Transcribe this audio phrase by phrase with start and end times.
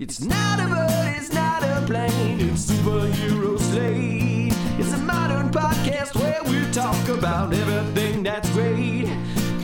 [0.00, 4.52] It's not a bird, it's not a plane, it's superhero slate.
[4.78, 9.08] It's a modern podcast where we talk about everything that's great,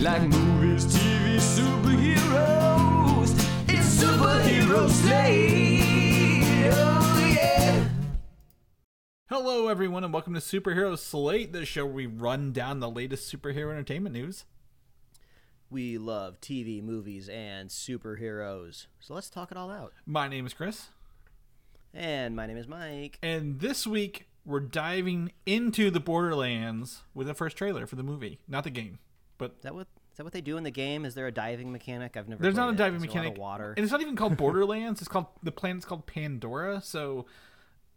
[0.01, 3.31] like movies, TV, superheroes.
[3.69, 6.73] It's superhero slate.
[6.75, 7.89] Oh yeah.
[9.29, 13.33] Hello, everyone, and welcome to Superhero Slate, the show where we run down the latest
[13.33, 14.47] superhero entertainment news.
[15.75, 18.87] We love TV, movies, and superheroes.
[19.01, 19.93] So let's talk it all out.
[20.07, 20.91] My name is Chris,
[21.93, 23.19] And my name is Mike.
[23.25, 28.39] and this week we're diving into the Borderlands with the first trailer for the movie,
[28.47, 29.01] not the game.
[29.37, 31.05] But Is that what is that what they do in the game?
[31.05, 32.17] Is there a diving mechanic?
[32.17, 32.41] I've never.
[32.41, 32.77] there's not a it.
[32.77, 33.75] diving Is there a water.
[33.77, 35.01] And it's not even called Borderlands.
[35.01, 36.83] it's called the planet's called Pandora.
[36.83, 37.27] So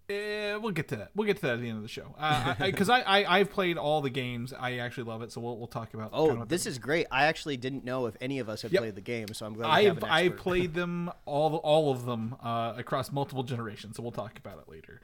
[0.09, 1.11] eh, we'll get to that.
[1.15, 2.15] We'll get to that at the end of the show.
[2.59, 4.53] Because I, I, I, have played all the games.
[4.53, 5.31] I actually love it.
[5.31, 6.11] So we'll, we'll talk about.
[6.13, 7.07] Oh, kind of this is great.
[7.11, 8.81] I actually didn't know if any of us had Yep.
[8.81, 12.73] played the game, so I'm glad I've I've played them all all of them uh,
[12.77, 15.01] across multiple generations, so we'll talk about it later.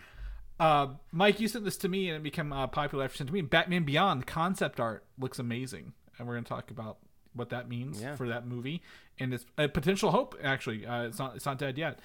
[0.60, 3.34] Uh, Mike, you sent this to me and it became uh, popular after sent to
[3.34, 3.42] me.
[3.42, 6.98] Batman Beyond concept art looks amazing, and we're going to talk about
[7.34, 8.16] what that means Yeah.
[8.16, 8.82] for that movie
[9.20, 10.36] and its a potential hope.
[10.44, 12.00] Actually, uh, it's not it's not dead yet.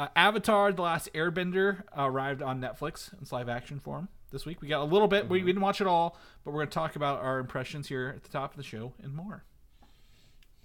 [0.00, 4.62] Uh, Avatar: The Last Airbender arrived on Netflix in its live action form this week.
[4.62, 5.28] We got a little bit.
[5.28, 8.14] We, we didn't watch it all, but we're going to talk about our impressions here
[8.16, 9.44] at the top of the show and more.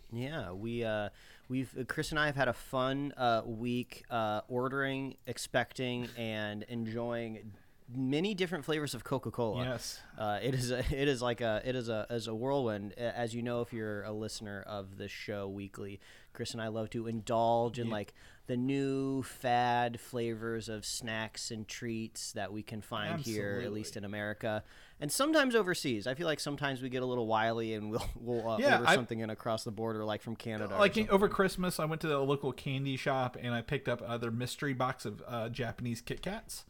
[0.10, 1.10] Yeah, we uh,
[1.50, 7.52] we've Chris and I have had a fun uh, week uh, ordering, expecting, and enjoying
[7.94, 9.66] many different flavors of Coca Cola.
[9.66, 10.00] Yes.
[10.18, 12.94] Uh, it is a, it is like a it is a as a whirlwind.
[12.94, 16.00] As you know, if you're a listener of this show weekly,
[16.32, 18.14] Chris and I love to indulge in like
[18.48, 23.98] the new fad flavors of snacks and treats that we can find here, at least
[23.98, 24.64] in America,
[25.00, 26.06] and sometimes overseas.
[26.08, 28.90] I feel like sometimes we get a little wily and we'll we'll uh, Yeah, order
[28.90, 30.78] I- something in across the border, like from Canada.
[30.78, 34.18] like over Christmas, I went to the local candy shop and I picked up uh,
[34.18, 36.66] their mystery box of uh, Japanese Kit Kats.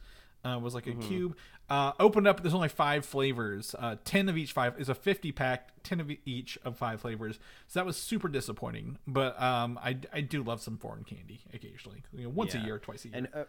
[0.45, 1.35] Uh, it was like a cube.
[1.69, 2.41] Uh, opened up.
[2.41, 3.75] There's only five flavors.
[3.77, 5.69] Uh, ten of each five is a 50 pack.
[5.83, 7.39] Ten of each of five flavors.
[7.67, 8.97] So that was super disappointing.
[9.07, 12.03] But um, I, I do love some foreign candy occasionally.
[12.13, 13.17] You know, once a year, twice a year.
[13.17, 13.43] And uh,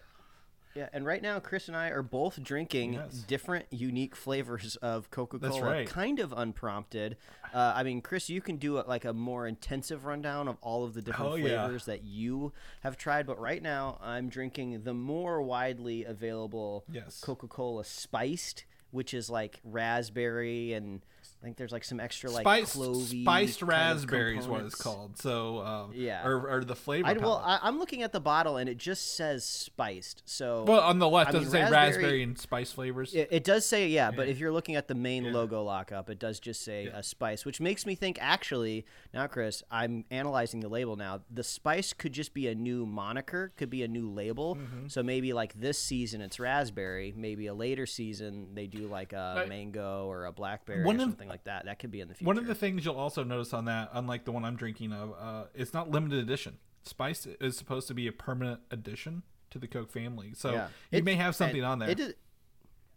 [0.76, 3.24] yeah, and right now Chris and I are both drinking Yes.
[3.26, 5.88] different, unique flavors of Coca-Cola, right.
[5.88, 7.16] kind of unprompted.
[7.54, 10.84] Uh, I mean, Chris, you can do a, like a more intensive rundown of all
[10.84, 11.64] of the different Oh, yeah.
[11.64, 13.26] flavors that you have tried.
[13.26, 17.20] But right now, I'm drinking the more widely available Yes.
[17.20, 21.00] Coca-Cola spiced, which is like raspberry and.
[21.42, 24.74] I think there's like some extra like spiced clovey spiced kind of raspberries, what it's
[24.74, 25.18] called.
[25.18, 26.26] So um, Yeah.
[26.26, 27.06] or, or the flavor.
[27.06, 27.60] I, well, palette.
[27.62, 30.22] I, I'm looking at the bottle and it just says spiced.
[30.24, 33.14] So well, on the left I does mean, it say raspberry- raspberry and spice flavors?
[33.14, 35.32] It, it does say yeah, but if you're looking at the main Yeah.
[35.34, 39.62] logo lockup, it does just say a spice, which makes me think actually now, Chris,
[39.70, 41.20] I'm analyzing the label now.
[41.30, 44.56] The spice could just be a new moniker, could be a new label.
[44.56, 44.88] Mm-hmm.
[44.88, 49.34] So maybe like this season it's raspberry, maybe a later season they do like a
[49.36, 49.48] Right.
[49.48, 51.64] mango or a blackberry One or of- something like that.
[51.66, 52.26] That could be in the future.
[52.26, 55.12] One of the things you'll also notice on that, unlike the one I'm drinking of,
[55.18, 56.58] uh, it's not limited edition.
[56.84, 60.68] Spice is supposed to be a permanent addition to the Coke family, so Yeah.
[60.90, 61.90] you It- may have something on there.
[61.90, 62.14] It is,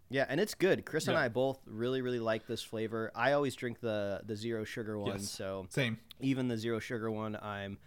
[0.09, 0.85] yeah, and it's good.
[0.85, 3.11] Chris and I both really, really like this flavor.
[3.15, 5.29] I always drink the the zero sugar one, Yes.
[5.29, 5.99] so Same.
[6.19, 7.77] even the zero sugar one, I'm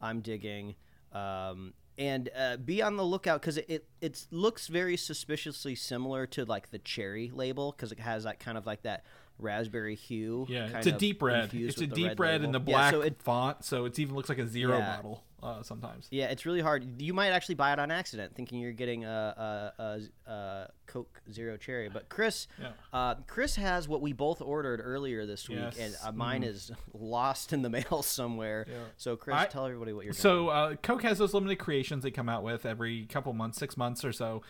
[0.00, 0.74] I'm digging.
[1.12, 6.26] Um, and uh, be on the lookout because it, it it looks very suspiciously similar
[6.28, 9.04] to like the cherry label because it has that kind of like that
[9.38, 10.46] raspberry hue.
[10.48, 11.52] Yeah, it's a deep red.
[11.52, 12.72] It's a deep red, in the label.
[12.72, 14.96] Yeah, black so it, font, so it even looks like a zero Yeah.
[14.96, 16.06] bottle uh, sometimes.
[16.12, 17.00] Yeah, it's really hard.
[17.02, 21.20] You might actually buy it on accident, thinking you're getting a, a, a, a Coke
[21.32, 21.88] Zero Cherry.
[21.88, 22.68] But Chris, Yeah.
[22.92, 25.78] uh, Chris has what we both ordered earlier this week, Yes.
[25.78, 28.66] and uh, mine is lost in the mail somewhere.
[28.96, 32.12] So, Chris, I- tell everybody what you're So uh, Coke has those limited creations they
[32.12, 34.42] come out with every couple months, six months or so.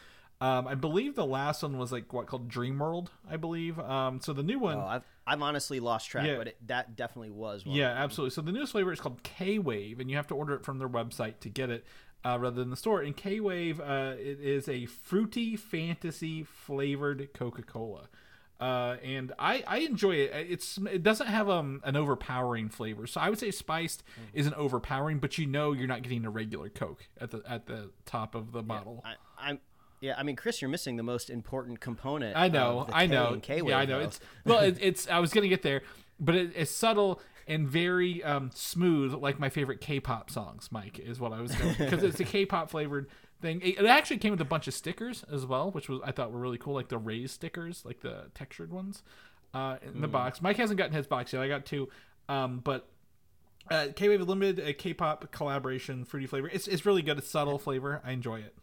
[0.42, 3.78] Um, I believe the last one was like what called Dream World, I believe.
[3.78, 6.36] Um, so the new one, Oh, I've, I've honestly lost track, Yeah.
[6.36, 7.76] but it, that definitely was one.
[7.76, 8.34] Yeah, absolutely.
[8.34, 10.78] So the newest flavor is called K Wave, and you have to order it from
[10.78, 11.84] their website to get it
[12.24, 13.02] uh, rather than the store.
[13.02, 18.08] And K Wave, uh, it is a fruity fantasy flavored Coca Cola.
[18.60, 20.30] Uh, and I, I enjoy it.
[20.48, 24.04] It's it doesn't have um, an overpowering flavor, so I would say spiced
[24.34, 27.90] isn't overpowering, but you know you're not getting a regular Coke at the at the
[28.06, 29.02] top of the bottle.
[29.04, 29.60] I, I'm.
[30.02, 32.36] Yeah, I mean, Chris, you're missing the most important component.
[32.36, 33.38] I know, of the I know.
[33.40, 34.00] K-Wave, yeah, I know.
[34.00, 34.04] though.
[34.06, 35.08] It's well, it, it's.
[35.08, 35.82] I was gonna get there,
[36.18, 40.68] but it, it's subtle and very um, smooth, like my favorite K-pop songs.
[40.70, 43.06] Mike is what I was going because it's a K-pop flavored
[43.40, 43.60] thing.
[43.62, 46.32] It, it actually came with a bunch of stickers as well, which was I thought
[46.32, 49.04] were really cool, like the raised stickers, like the textured ones
[49.54, 50.42] uh, in the box.
[50.42, 51.42] Mike hasn't gotten his box yet.
[51.42, 51.88] I got two,
[52.28, 52.88] um, but
[53.70, 56.50] Uh, K Wave Limited, a K-pop collaboration, fruity flavor.
[56.52, 57.18] It's it's really good.
[57.18, 58.02] It's subtle flavor.
[58.04, 58.56] I enjoy it.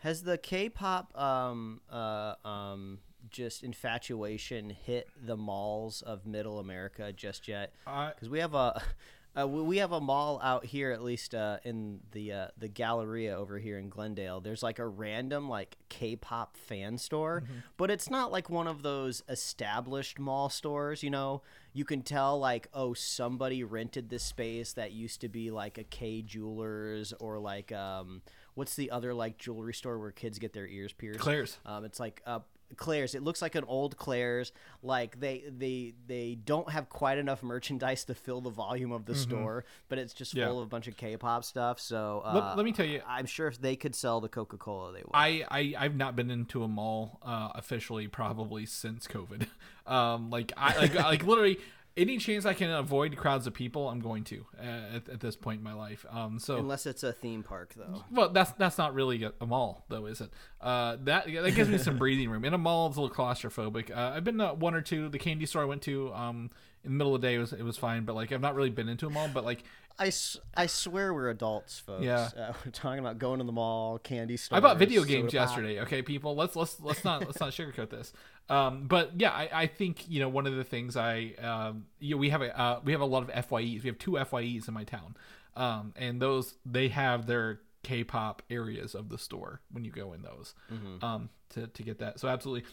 [0.00, 2.98] Has the K-pop um, uh, um,
[3.28, 7.72] just infatuation hit the malls of Middle America just yet?
[7.86, 8.82] Uh, Because we have a
[9.38, 13.36] uh, we have a mall out here, at least uh, in the uh, the Galleria
[13.36, 14.40] over here in Glendale.
[14.40, 17.44] There's like a random like K-pop fan store,
[17.76, 21.02] but it's not like one of those established mall stores.
[21.02, 21.42] You know,
[21.74, 25.84] you can tell like oh somebody rented this space that used to be like a
[25.84, 28.22] Kay Jewelers or like um
[28.54, 31.20] what's the other like jewelry store where kids get their ears pierced?
[31.20, 31.58] Claire's.
[31.66, 32.40] Um, it's like uh,
[32.76, 33.16] Claire's.
[33.16, 34.52] It looks like an old Claire's.
[34.82, 39.14] Like they they they don't have quite enough merchandise to fill the volume of the
[39.16, 40.38] store, but it's just Mm-hmm.
[40.40, 40.46] Yeah.
[40.46, 41.80] full of a bunch of K-pop stuff.
[41.80, 44.92] So uh, Let- let me tell you- I'm sure if they could sell the Coca-Cola,
[44.92, 45.10] they would.
[45.12, 49.46] I, I I've not been into a mall uh, officially probably since COVID.
[49.86, 51.58] Um, like I like like literally
[51.96, 55.36] any chance I can avoid crowds of people, I'm going to uh, at, at this
[55.36, 56.06] point in my life.
[56.10, 58.04] Um, so Unless it's a theme park, though.
[58.10, 60.30] well, that's that's not really a, a mall though, is it?
[60.60, 62.44] Uh, that that gives me some breathing room.
[62.44, 63.90] In a mall, it's a little claustrophobic.
[63.90, 65.08] Uh, I've been to one or two.
[65.08, 66.50] The candy store I went to um,
[66.84, 68.70] in the middle of the day was it was fine, but like I've not really
[68.70, 69.28] been into a mall.
[69.32, 69.64] But like
[70.00, 70.10] I,
[70.56, 72.02] I swear we're adults, folks.
[72.02, 72.30] Yeah.
[72.36, 74.56] Uh, we're talking about going to the mall, candy store.
[74.56, 75.80] I bought video games yesterday.
[75.80, 78.12] Okay, people, let's let's let's not let's not sugarcoat this.
[78.50, 82.14] Um, but yeah, I, I think you know one of the things I um, you
[82.14, 83.82] know, we have a uh, we have a lot of FYEs.
[83.82, 85.16] We have two FYEs in my town,
[85.56, 90.22] um, and those they have their K-pop areas of the store when you go in
[90.22, 90.54] those
[91.02, 92.18] um, to to get that.
[92.20, 92.68] So absolutely.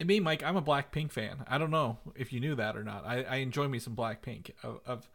[0.00, 1.44] And me, Mike, I'm a Blackpink fan.
[1.46, 3.06] I don't know if you knew that or not.
[3.06, 4.50] I, I enjoy me some Blackpink.
[4.64, 5.08] Of, of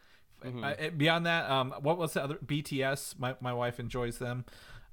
[0.63, 3.19] uh, beyond that, um, what was the other BTS?
[3.19, 4.45] My my wife enjoys them,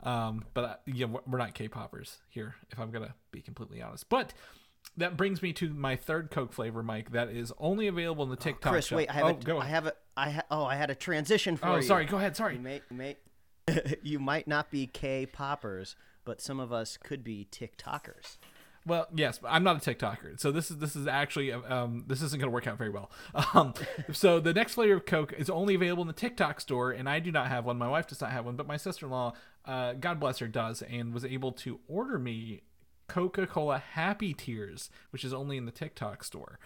[0.03, 2.57] um, but yeah, we're- we're not K-poppers here.
[2.71, 4.35] If I'm gonna be completely honest, but
[4.97, 7.13] that brings me to my third Coke flavor, Mike.
[7.13, 8.73] That is only available in the TikTok.
[8.73, 8.97] Chris, shop.
[8.97, 10.95] wait, I have oh, a, go I have a, I ha- oh, I had a
[10.95, 11.83] transition for Oh, you.
[11.83, 12.07] sorry.
[12.07, 12.33] Go ahead.
[12.33, 12.59] You Sorry.
[12.59, 13.17] may, may,
[14.03, 18.39] you might not be K-poppers, but some of us could be TikTokers.
[18.87, 22.23] Well, yes, but I'm not a TikToker, so this is this is actually um, this
[22.23, 23.11] isn't going to work out very well.
[23.55, 23.75] Um,
[24.13, 27.19] so the next flavor of Coke is only available in the TikTok store, and I
[27.19, 27.79] do not have one.
[27.79, 29.33] My wife does not have one, but my sister-in-law,
[29.65, 32.63] uh, God bless her, does, and was able to order me
[33.09, 36.59] Coca-Cola Happy Tears, which is only in the TikTok store.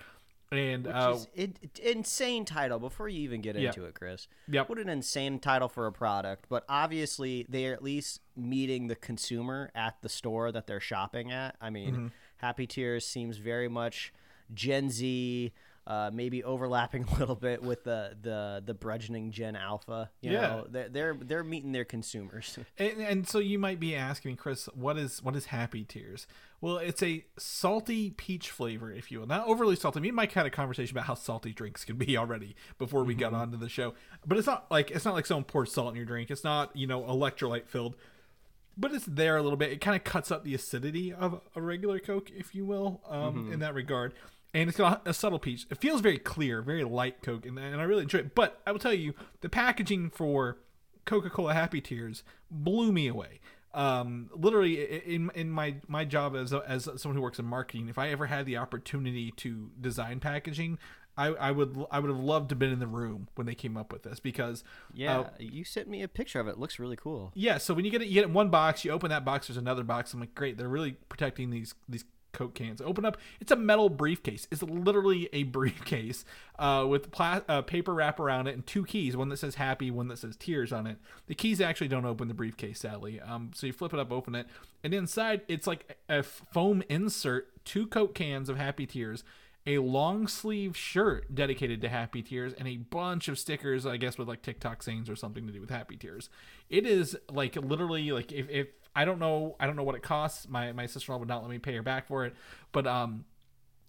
[0.53, 2.81] And uh, it, insane title.
[2.81, 3.69] Before you even get Yeah.
[3.69, 4.69] into it, Chris, Yep.
[4.69, 6.47] what an insane title for a product.
[6.49, 11.55] But obviously, they're at least meeting the consumer at the store that they're shopping at.
[11.61, 12.07] I mean, Mm-hmm.
[12.39, 14.13] Happy Tears seems very much
[14.53, 15.53] Gen Z.
[15.87, 20.11] Uh, maybe overlapping a little bit with the the the burgeoning Gen Alpha.
[20.21, 20.41] You Yeah.
[20.41, 22.59] know, they're they're, they're meeting their consumers.
[22.79, 26.27] And, and so you might be asking, Chris, what is what is Happy Tears?
[26.61, 29.27] Well, it's a salty peach flavor, if you will.
[29.27, 29.99] Not overly salty.
[30.01, 33.15] Me and Mike had a conversation about how salty drinks can be already before we
[33.15, 33.95] got onto the show.
[34.27, 36.31] But it's not like it's not like someone pours salt in your drink.
[36.31, 37.97] It's not you know electrolyte filled,
[38.77, 39.73] but it's there a little bit.
[39.73, 43.51] It kind of cuts up the acidity of a regular Coke, if you will, um,
[43.53, 44.13] in that regard.
[44.53, 45.67] And it's got a subtle peach.
[45.71, 48.35] It feels very clear, very light Coke, and, and I really enjoy it.
[48.35, 50.59] But I will tell you, the packaging for
[51.05, 53.39] Coca-Cola Happy Tears blew me away.
[53.73, 57.89] Um, literally, in in my my job as a, as someone who works in marketing,
[57.89, 60.79] if I ever had the opportunity to design packaging,
[61.17, 63.55] I, I would I would have loved to have been in the room when they
[63.55, 66.53] came up with this because Yeah, uh, you sent me a picture of it.
[66.53, 66.59] it.
[66.59, 67.31] Looks really cool.
[67.35, 68.85] yeah, so when you get it, you get it in one box.
[68.85, 69.47] You open that box.
[69.47, 70.13] There's another box.
[70.15, 70.59] I'm like, great.
[70.59, 72.81] They're really protecting these these Coke cans.
[72.81, 73.17] Open up.
[73.41, 74.47] It's a metal briefcase.
[74.51, 76.25] It's literally a briefcase
[76.59, 79.17] uh, with pla- uh, paper wrap around it and two keys.
[79.17, 80.99] One that says Happy, one that says Tears on it.
[81.27, 83.21] The keys actually don't open the briefcase, sadly.
[83.21, 84.47] Um, so you flip it up, open it,
[84.83, 89.25] and inside it's like a foam insert, two Coke cans of Happy Tears.
[89.67, 94.17] A long sleeve shirt dedicated to Happy Tears and a bunch of stickers, I guess,
[94.17, 96.31] with like TikTok sayings or something to do with Happy Tears.
[96.71, 100.03] It is like literally like if, if I don't know I don't know what it
[100.03, 100.49] costs.
[100.49, 102.35] My my sister in law would not let me pay her back for it,
[102.73, 103.25] but um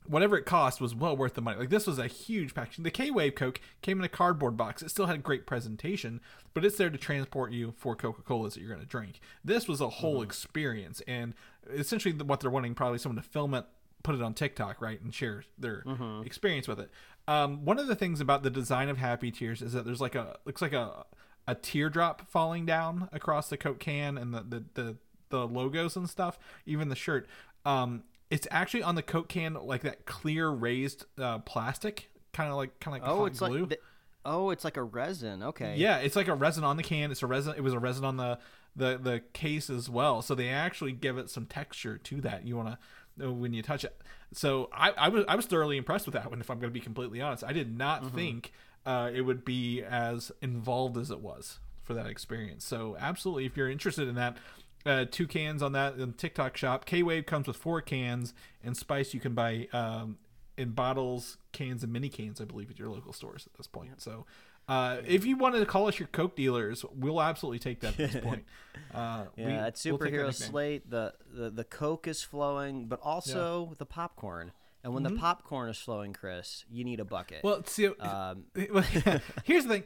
[0.07, 1.59] whatever it cost was well worth the money.
[1.59, 2.77] Like this was a huge package.
[2.77, 4.81] The K Wave Coke came in a cardboard box.
[4.81, 6.21] It still had a great presentation,
[6.53, 9.19] but it's there to transport you for Coca Colas that you're going to drink.
[9.43, 11.33] This was a whole experience, and
[11.69, 13.65] essentially what they're wanting probably someone to film it,
[14.03, 15.83] put it on TikTok, right, and share their
[16.25, 16.89] experience with it.
[17.27, 20.15] Um, one of the things about the design of Happy Tears is that there's like
[20.15, 21.05] a looks like a
[21.47, 24.97] a teardrop falling down across the Coke can and the the the,
[25.29, 27.27] the logos and stuff, even the shirt.
[27.65, 32.55] Um, it's actually on the Coke can like that clear raised uh, plastic, kind of
[32.57, 33.61] like kind of like Oh, it's glue.
[33.61, 33.77] like the,
[34.25, 35.43] oh, it's like a resin.
[35.43, 35.75] Okay.
[35.77, 37.11] Yeah, it's like a resin on the can.
[37.11, 37.53] It's a resin.
[37.57, 38.39] It was a resin on the
[38.75, 40.21] the the case as well.
[40.21, 42.45] So they actually give it some texture to that.
[42.47, 42.77] You want
[43.19, 43.99] to when you touch it.
[44.33, 46.39] So I, I was I was thoroughly impressed with that one.
[46.39, 48.53] If I'm going to be completely honest, I did not think
[48.85, 52.65] uh, it would be as involved as it was for that experience.
[52.65, 54.37] So absolutely, if you're interested in that,
[54.85, 56.85] uh, two cans on that in TikTok shop.
[56.85, 58.33] K Wave comes with four cans,
[58.63, 60.17] and Spice you can buy um,
[60.57, 64.01] in bottles, cans, and mini cans, I believe, at your local stores at this point.
[64.01, 64.25] So.
[64.67, 68.11] Uh, if you wanted to call us your Coke dealers, we'll absolutely take that at
[68.11, 68.45] this point.
[68.93, 70.33] Uh, we- Yeah, at we'll Superhero.
[70.33, 74.51] Slate, the, the the Coke is flowing, but also the popcorn.
[74.83, 77.43] And when the popcorn is flowing, Chris, you need a bucket.
[77.43, 77.47] Mm-hmm.
[77.47, 78.45] Well, see, um,
[79.43, 79.83] here's the thing.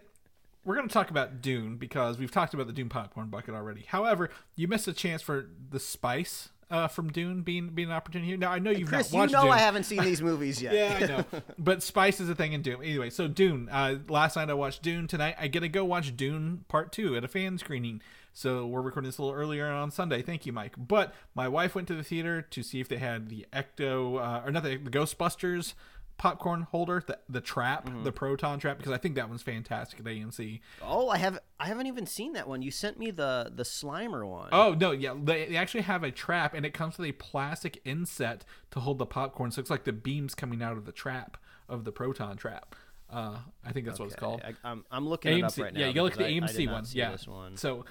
[0.63, 3.85] We're going to talk about Dune because we've talked about the Dune popcorn bucket already.
[3.87, 8.29] However, you missed a chance for the spice uh, from Dune being being an opportunity
[8.29, 8.37] here.
[8.37, 9.51] Now I know you've Chris, not you know Dune.
[9.51, 10.73] I haven't seen these movies yet.
[10.73, 11.41] Yeah, I know.
[11.57, 12.83] but Spice is a thing in Dune.
[12.83, 13.69] Anyway, so Dune.
[13.69, 15.07] Uh, last night I watched Dune.
[15.07, 18.01] Tonight I get to go watch Dune Part 2 at a fan screening.
[18.37, 20.21] So we're recording this a little earlier on Sunday.
[20.21, 20.73] Thank you, Mike.
[20.77, 24.45] But my wife went to the theater to see if they had the Ecto, uh,
[24.45, 25.73] or not the, the Ghostbusters
[26.17, 28.03] popcorn holder, the, the trap, Mm-hmm.
[28.03, 30.59] the proton trap, because I think that one's fantastic at AMC.
[30.81, 32.61] Oh, I have I haven't even seen that one.
[32.61, 34.49] You sent me the the Slimer one.
[34.51, 37.79] Oh no, yeah, they, they actually have a trap, and it comes with a plastic
[37.85, 39.51] inset to hold the popcorn.
[39.51, 41.37] So it's like the beams coming out of the trap
[41.69, 42.75] of the proton trap.
[43.09, 44.41] Uh, I think that's what it's called.
[44.43, 45.79] I, I'm I'm looking it up right now.
[45.79, 46.83] yeah, you gotta look at the I- AMC one.
[46.91, 47.55] Yeah, this one.
[47.55, 47.85] so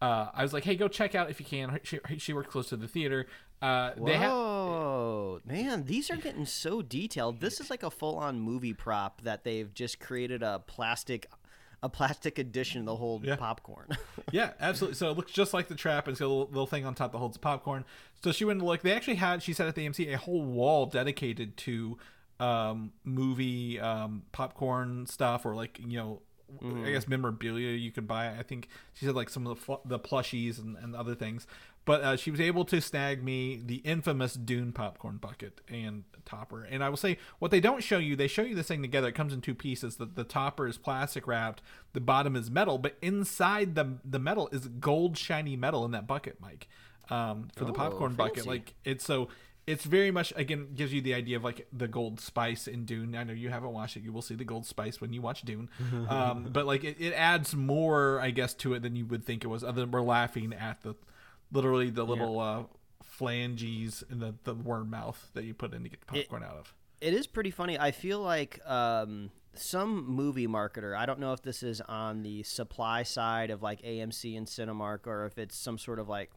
[0.00, 1.78] uh, I was like, hey, go check out if you can.
[1.82, 3.26] She, she works close to the theater.
[3.60, 7.40] Uh, Whoa, man, these are getting so detailed.
[7.40, 11.26] This is like a full-on movie prop that they've just created a plastic,
[11.82, 13.36] a plastic edition to hold Yeah.
[13.36, 13.88] popcorn.
[14.32, 14.94] yeah, absolutely.
[14.96, 16.06] So it looks just like the trap.
[16.06, 17.84] and It's got a little, little thing on top that holds the popcorn.
[18.22, 18.82] So she went to look.
[18.82, 21.98] They actually had, she said at the AMC, a whole wall dedicated to
[22.40, 26.22] um, movie um, popcorn stuff or like you know.
[26.84, 28.28] I guess memorabilia you could buy.
[28.28, 31.46] I think she said like some of the fl- the plushies and, and other things.
[31.84, 36.64] But uh, she was able to snag me the infamous Dune popcorn bucket and topper.
[36.64, 39.08] And I will say, what they don't show you, they show you this thing together.
[39.08, 39.96] It comes in two pieces.
[39.96, 41.62] The, the topper is plastic wrapped,
[41.94, 46.06] the bottom is metal, but inside the the metal is gold shiny metal in that
[46.06, 46.68] bucket, Mike.
[47.10, 49.28] Um, for the Oh, popcorn bucket, like it's so
[49.68, 53.14] it's very much again gives you the idea of like the gold spice in Dune.
[53.14, 55.42] I know you haven't watched it; you will see the gold spice when you watch
[55.42, 55.68] Dune.
[56.08, 59.44] um, but like it, it adds more, I guess, to it than you would think
[59.44, 59.62] it was.
[59.62, 60.94] Other than we're laughing at the
[61.52, 62.62] literally the little uh,
[63.02, 66.56] phalanges in the the worm mouth that you put in to get the popcorn out
[66.56, 66.74] of.
[67.00, 67.78] it is pretty funny.
[67.78, 70.96] I feel like um, some movie marketer.
[70.96, 75.06] I don't know if this is on the supply side of like AMC and Cinemark,
[75.06, 76.30] or if it's some sort of like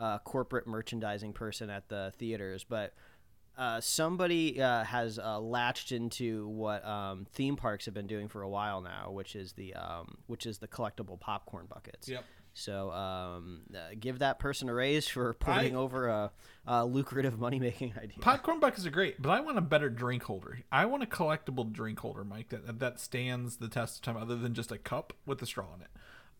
[0.00, 2.94] uh, corporate merchandising person at the theaters, but.
[3.58, 8.40] Uh, somebody uh, has uh, latched into what um, theme parks have been doing for
[8.40, 12.08] a while now, which is the um, which is the collectible popcorn buckets.
[12.08, 12.24] Yep.
[12.54, 16.32] So um, uh, give that person a raise for putting I- over a,
[16.66, 18.18] a lucrative money making idea.
[18.20, 20.60] Popcorn buckets are great, but I want a better drink holder.
[20.70, 24.36] I want a collectible drink holder, Mike, that that stands the test of time, other
[24.36, 25.90] than just a cup with a straw in it,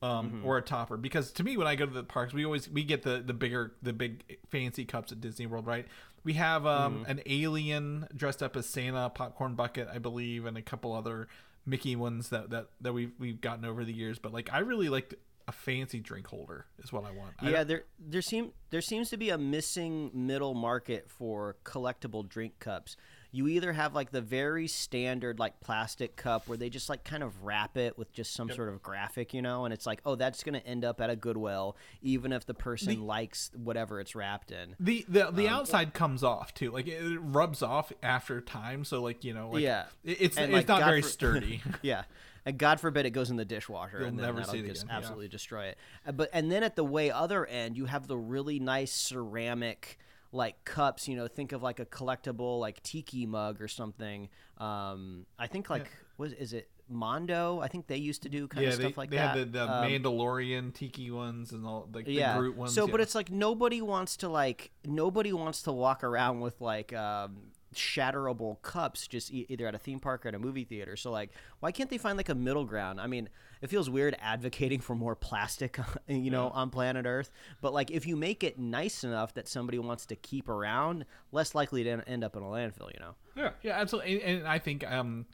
[0.02, 0.96] um, or a topper.
[0.96, 3.34] Because to me, when I go to the parks, we always we get the the
[3.34, 5.86] bigger, the big fancy cups at Disney World, right?
[6.24, 10.62] We have um, an alien dressed up as Santa popcorn bucket, I believe, and a
[10.62, 11.28] couple other
[11.66, 14.18] Mickey ones that that that we've we've gotten over the years.
[14.18, 15.14] But like, I really like
[15.48, 17.32] a fancy drink holder is what I want.
[17.42, 22.28] Yeah, don't- there there seem there seems to be a missing middle market for collectible
[22.28, 22.96] drink cups.
[23.32, 27.22] You either have like the very standard like plastic cup where they just like kind
[27.22, 30.16] of wrap it with just some sort of graphic, you know, and it's like, oh,
[30.16, 34.14] that's going to end up at a Goodwill, even if the person likes whatever it's
[34.14, 34.74] wrapped in.
[34.80, 38.84] The the the um, outside comes off too, like it, rubs off after time.
[38.84, 39.84] So like you know, like, Yeah.
[40.04, 41.62] it's And, it's like, not God very for- sturdy.
[41.82, 42.02] yeah.
[42.46, 44.84] And God forbid it goes in the dishwasher You'll and then never see it just
[44.84, 44.96] again, yeah.
[44.96, 45.78] absolutely destroy it.
[46.14, 49.98] But and then at the way other end, you have the really nice ceramic
[50.32, 51.08] like cups.
[51.08, 54.28] You know, think of like a collectible like tiki mug or something.
[54.58, 57.60] Um, I think like was is it Mondo?
[57.60, 59.34] I think they used to do kind yeah, of they, stuff like they that.
[59.34, 62.34] They had the, the Um, Mandalorian tiki ones and all like yeah.
[62.34, 62.74] the Groot ones.
[62.74, 66.92] So, but it's like nobody wants to like nobody wants to walk around with like
[66.92, 67.36] um,
[67.74, 70.96] shatterable cups just e- either at a theme park or at a movie theater.
[70.96, 73.00] So like, why can't they find like a middle ground?
[73.00, 73.28] I mean,
[73.62, 77.30] it feels weird advocating for more plastic, you know, on planet Earth.
[77.60, 81.54] But like, if you make it nice enough that somebody wants to keep around, less
[81.54, 82.92] likely to end up in a landfill.
[82.92, 83.14] You know.
[83.36, 84.22] yeah, yeah, absolutely.
[84.22, 85.26] And, and I think um,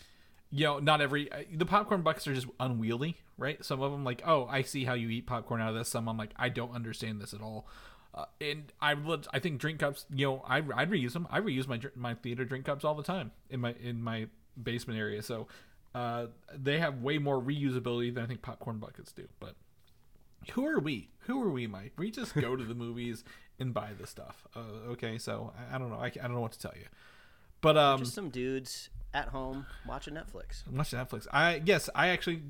[0.50, 3.64] you know, not every uh, the popcorn buckets are just unwieldy, right?
[3.64, 5.88] Some of them like, oh, I see how you eat popcorn out of this.
[5.88, 7.66] Some I'm like, I don't understand this at all.
[8.16, 11.28] Uh, and I would, I think drink cups, you know, I I'd reuse them.
[11.30, 14.28] I reuse my my theater drink cups all the time in my in my
[14.61, 15.23] basement area.
[15.23, 15.49] So
[15.94, 19.28] uh, they have way more reusability than I think popcorn buckets do.
[19.38, 19.54] But
[20.52, 21.11] who are we?
[21.20, 21.92] Who are we, Mike?
[21.99, 23.25] We just go to the movies
[23.58, 24.46] and buy this stuff.
[24.54, 25.96] Uh, okay, so I, I don't know.
[25.96, 26.87] I, I don't know what to tell you.
[27.61, 30.66] But um, Just some dudes at home watching Netflix.
[30.70, 31.26] Watching Netflix.
[31.32, 32.42] I yes, I actually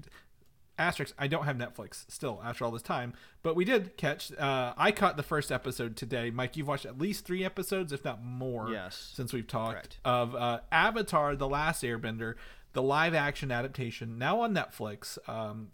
[0.79, 1.15] asterisk.
[1.19, 4.33] I don't have Netflix still after all this time, but we did catch.
[4.33, 6.31] Uh, I caught the first episode today.
[6.31, 9.13] Mike, you've watched at least three episodes, if not more, Yes.
[9.15, 9.99] since we've talked Correct.
[10.05, 12.35] of uh, Avatar: The Last Airbender,
[12.73, 15.19] the live action adaptation, now on Netflix.
[15.29, 15.69] Um,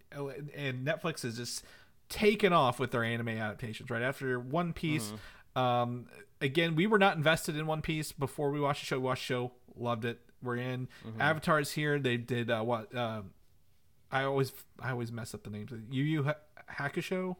[0.54, 1.64] and Netflix is just
[2.08, 3.90] taken off with their anime adaptations.
[3.90, 5.06] Right after One Piece.
[5.08, 5.58] Mm-hmm.
[5.58, 6.06] Um,
[6.40, 8.98] again, we were not invested in One Piece before we watched the show.
[8.98, 10.20] We watched the show, loved it.
[10.42, 10.88] We're in.
[11.06, 11.20] Mm-hmm.
[11.20, 11.98] Avatar is here.
[11.98, 12.94] They did uh, what?
[14.12, 15.72] I always I always mess up the names.
[15.90, 16.36] Yu Yu Ha-
[16.78, 17.36] Hakusho.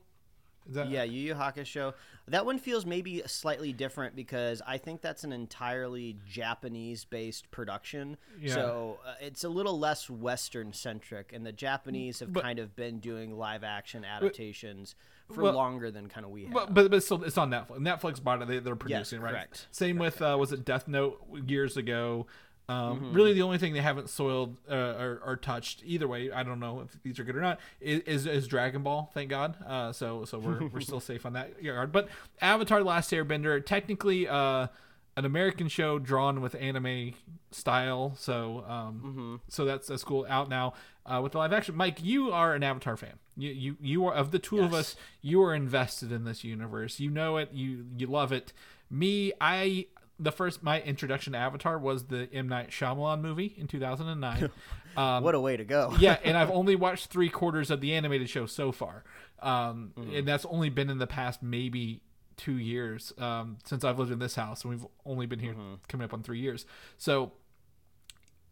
[0.69, 1.93] Is that Yeah, Yu Yu Hakusho.
[2.29, 8.17] That one feels maybe slightly different because I think that's an entirely Japanese-based production.
[8.41, 8.55] Yeah.
[8.55, 13.01] So uh, it's a little less Western-centric, and the Japanese have But- kind of been
[13.01, 14.95] doing live-action adaptations
[15.35, 16.53] for well- longer than kind of we have.
[16.53, 17.79] But, but but still, it's on Netflix.
[17.79, 18.49] Netflix bought it.
[18.49, 19.33] They, they're producing it, right.
[19.33, 19.67] correct.
[19.73, 22.27] Same with uh, was it Death Note years ago.
[22.73, 23.13] Um, Mm-hmm.
[23.13, 26.61] Really, the only thing they haven't soiled uh, or, or touched either way, I don't
[26.61, 29.11] know if these are good or not, is, is, Dragon Ball.
[29.15, 29.57] Thank God.
[29.67, 31.93] Uh, so so we're, we're still safe on that regard.
[31.93, 32.09] But
[32.41, 34.69] Avatar: Last Airbender, technically uh,
[35.17, 37.15] an American show drawn with anime
[37.51, 38.15] style.
[38.17, 39.35] So um, Mm-hmm.
[39.49, 40.27] so that's that's cool.
[40.29, 40.75] Out now
[41.05, 41.77] uh, with the live action.
[41.77, 43.19] Mike, you are an Avatar fan.
[43.37, 44.97] You you you are of the two of us.
[45.21, 47.01] You are invested in this universe.
[47.01, 47.51] You know it.
[47.53, 48.53] You you love it.
[48.91, 49.87] Me, I
[50.19, 54.51] the first my introduction to Avatar was the M Night Shyamalan movie in 2009.
[54.95, 55.95] Um, what a way to go!
[56.01, 59.05] yeah, and I've only watched three quarters of the animated show so far,
[59.41, 60.17] um, Mm-hmm.
[60.17, 62.03] and that's only been in the past maybe
[62.37, 65.75] two years um, since I've lived in this house, and we've only been here Mm-hmm.
[65.89, 66.67] coming up on three years.
[66.99, 67.33] So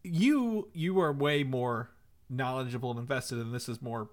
[0.02, 1.90] you you are way more
[2.28, 4.08] knowledgeable and invested, and this is more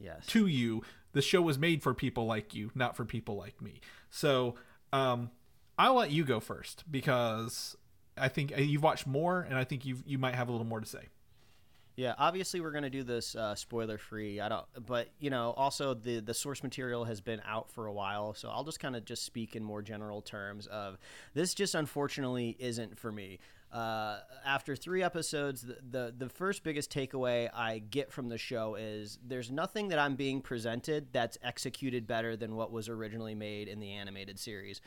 [0.00, 0.26] yes.
[0.26, 0.82] to you.
[1.12, 3.80] The show was made for people like you, not for people like me.
[4.10, 4.56] So
[4.92, 5.30] um,
[5.78, 7.76] I'll let you go first because
[8.16, 10.66] I think uh, you've watched more, and I think you you might have a little
[10.66, 11.08] more to say.
[11.96, 14.40] Yeah, obviously we're gonna do this uh, spoiler free.
[14.40, 17.92] I don't, but you know, also the the source material has been out for a
[17.92, 20.98] while, so I'll just kind of just speak in more general terms of
[21.34, 21.54] this.
[21.54, 23.38] Just unfortunately isn't for me.
[23.72, 28.76] Uh, after three episodes, the, the the first biggest takeaway I get from the show
[28.76, 33.68] is there's nothing that I'm being presented that's executed better than what was originally made
[33.68, 34.80] in the animated series.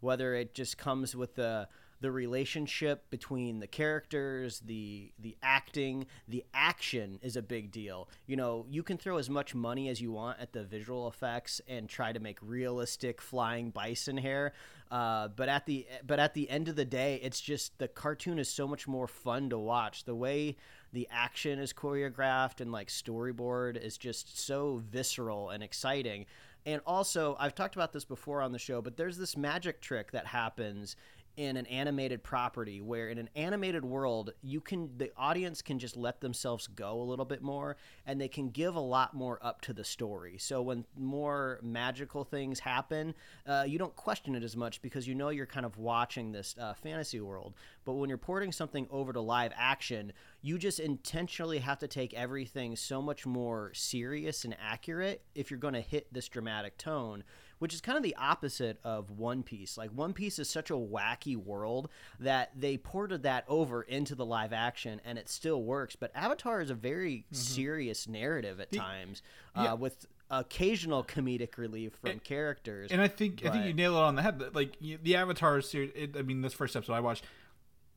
[0.00, 1.68] Whether it just comes with the
[2.00, 8.08] the relationship between the characters, the the acting, the action is a big deal.
[8.26, 11.60] You know, you can throw as much money as you want at the visual effects
[11.66, 14.52] and try to make realistic flying bison hair,
[14.90, 18.38] uh, but at the but at the end of the day, it's just the cartoon
[18.38, 20.04] is so much more fun to watch.
[20.04, 20.56] The way
[20.92, 26.26] the action is choreographed and like storyboard is just so visceral and exciting.
[26.66, 30.12] And also, I've talked about this before on the show, but there's this magic trick
[30.12, 30.96] that happens
[31.38, 35.96] in an animated property where in an animated world you can the audience can just
[35.96, 39.60] let themselves go a little bit more and they can give a lot more up
[39.60, 40.36] to the story.
[40.36, 43.14] So when more magical things happen
[43.46, 46.56] uh, you don't question it as much because you know you're kind of watching this
[46.60, 47.54] uh, fantasy world.
[47.84, 52.14] But when you're porting something over to live action you just intentionally have to take
[52.14, 57.24] everything so much more serious and accurate if you're going to hit this dramatic tone
[57.58, 59.76] which is kind of the opposite of One Piece.
[59.76, 61.88] Like One Piece is such a wacky world
[62.20, 65.96] that they ported that over into the live action and it still works.
[65.96, 69.22] But Avatar is a very serious narrative at times,
[69.56, 69.72] yeah.
[69.72, 72.90] uh, with occasional comedic relief from characters.
[72.92, 74.42] And I think I think you nail it on the head.
[74.54, 75.90] Like the Avatar series.
[75.94, 77.24] It, I mean, this first episode I watched.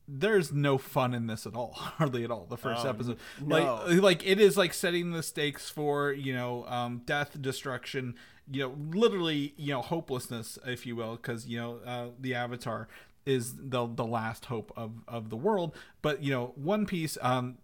[0.08, 2.46] There's no fun in this at all, hardly at all.
[2.48, 3.82] The first episode, no.
[3.86, 8.14] like, like it is like setting the stakes for you know, um, death, destruction,
[8.50, 12.88] you know, literally, you know, hopelessness, if you will, because you know, uh, the Avatar
[13.24, 15.74] is the the last hope of of the world.
[16.02, 17.58] But you know, One Piece, um,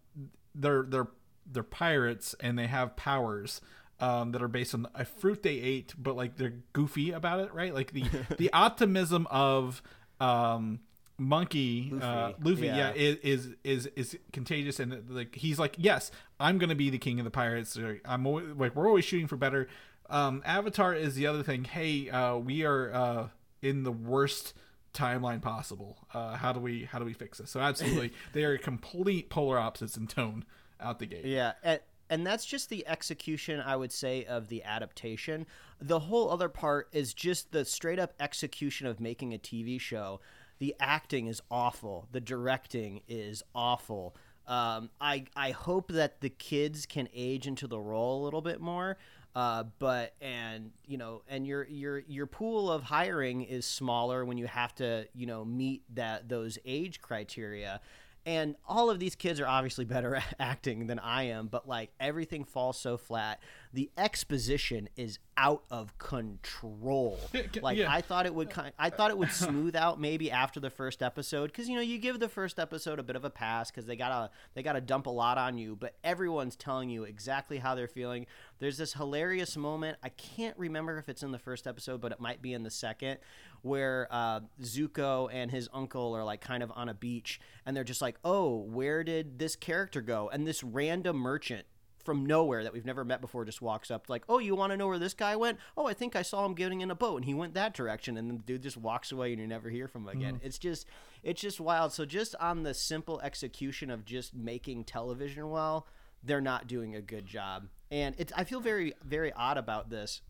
[0.54, 1.08] they're they're
[1.50, 3.60] they're pirates and they have powers
[4.00, 7.52] um, that are based on a fruit they ate, but like they're goofy about it,
[7.52, 7.74] right?
[7.74, 8.04] Like the
[8.38, 9.82] the optimism of
[10.20, 10.80] um,
[11.18, 12.92] monkey uh, Luffy, Luffy, yeah, yeah.
[12.94, 17.18] is, is is is contagious and like he's like, yes, I'm gonna be the king
[17.18, 17.78] of the pirates.
[18.04, 19.68] I'm always, like we're always shooting for better.
[20.08, 21.64] Um, Avatar is the other thing.
[21.64, 23.28] Hey, uh, we are uh,
[23.60, 24.54] in the worst
[24.94, 25.98] timeline possible.
[26.14, 27.50] Uh, how do we how do we fix this?
[27.50, 30.44] So absolutely, they are complete polar opposites in tone
[30.80, 31.24] out the gate.
[31.24, 35.46] Yeah, and, and that's just the execution, I would say, of the adaptation.
[35.80, 40.20] The whole other part is just the straight up execution of making a TV show.
[40.58, 42.08] The acting is awful.
[42.12, 44.16] The directing is awful.
[44.46, 48.60] Um, I I hope that the kids can age into the role a little bit
[48.60, 48.96] more.
[49.34, 54.38] Uh, but and you know and your your your pool of hiring is smaller when
[54.38, 57.80] you have to you know meet that those age criteria
[58.26, 61.90] And all of these kids are obviously better at acting than I am, but like
[62.00, 63.40] everything falls so flat.
[63.72, 67.18] The exposition is out of control.
[67.62, 67.92] Like yeah.
[67.92, 71.02] I thought it would kind I thought it would smooth out maybe after the first
[71.02, 73.86] episode cuz you know, you give the first episode a bit of a pass cuz
[73.86, 77.04] they got to they got to dump a lot on you, but everyone's telling you
[77.04, 78.26] exactly how they're feeling.
[78.58, 79.98] There's this hilarious moment.
[80.02, 82.70] I can't remember if it's in the first episode, but it might be in the
[82.70, 83.18] second
[83.62, 87.84] where uh, Zuko and his uncle are like kind of on a beach and they're
[87.84, 91.66] just like, "Oh, where did this character go?" And this random merchant
[92.08, 94.78] from nowhere that we've never met before just walks up like, "Oh, you want to
[94.78, 95.58] know where this guy went?
[95.76, 98.16] Oh, I think I saw him getting in a boat and he went that direction."
[98.16, 100.34] And then the dude just walks away and you never hear from him again.
[100.36, 100.46] Mm-hmm.
[100.46, 100.86] It's just
[101.22, 101.92] it's just wild.
[101.92, 105.86] So just on the simple execution of just making television well,
[106.24, 107.68] they're not doing a good job.
[107.90, 110.22] And it's I feel very very odd about this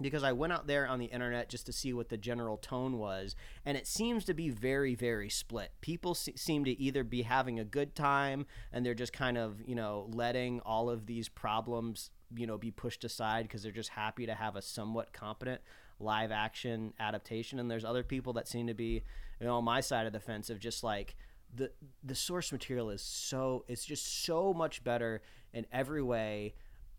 [0.00, 2.98] because I went out there on the internet just to see what the general tone
[2.98, 5.72] was, and it seems to be very, very split.
[5.80, 9.60] People se- seem to either be having a good time and they're just kind of,
[9.66, 13.90] you know, letting all of these problems, you know, be pushed aside because they're just
[13.90, 15.60] happy to have a somewhat competent
[16.00, 17.58] live action adaptation.
[17.60, 19.02] And there's other people that seem to be,
[19.40, 21.14] you know, on my side of the fence of just like,
[21.56, 21.70] the,
[22.02, 26.52] the source material is so it's just so much better in every way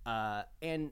[0.06, 0.92] uh, and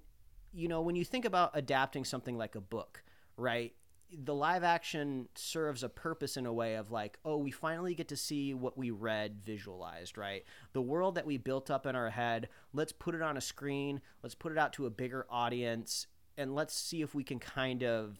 [0.53, 3.03] you know, when you think about adapting something like a book,
[3.37, 3.73] right?
[4.15, 8.09] The live action serves a purpose in a way of like, oh, we finally get
[8.09, 10.43] to see what we read visualized, right?
[10.73, 14.01] The world that we built up in our head, let's put it on a screen,
[14.21, 16.05] let's put it out to a bigger audience,
[16.37, 18.19] and let's see if we can kind of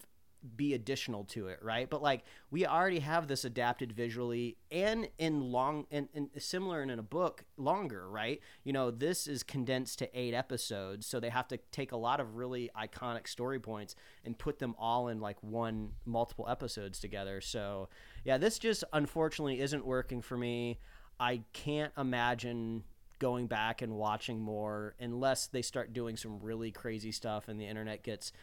[0.56, 1.90] be additional to it, right?
[1.90, 6.92] But like we already have this adapted visually and in long and, and similar and
[6.92, 8.42] in a book longer, right?
[8.64, 12.20] You know, this is condensed to eight episodes, so they have to take a lot
[12.20, 17.42] of really iconic story points and put them all in like one multiple episodes together.
[17.42, 17.90] So
[18.24, 20.80] yeah, this just unfortunately isn't working for me.
[21.20, 22.84] I can't imagine
[23.20, 27.66] going back and watching more unless they start doing some really crazy stuff and the
[27.66, 28.34] internet gets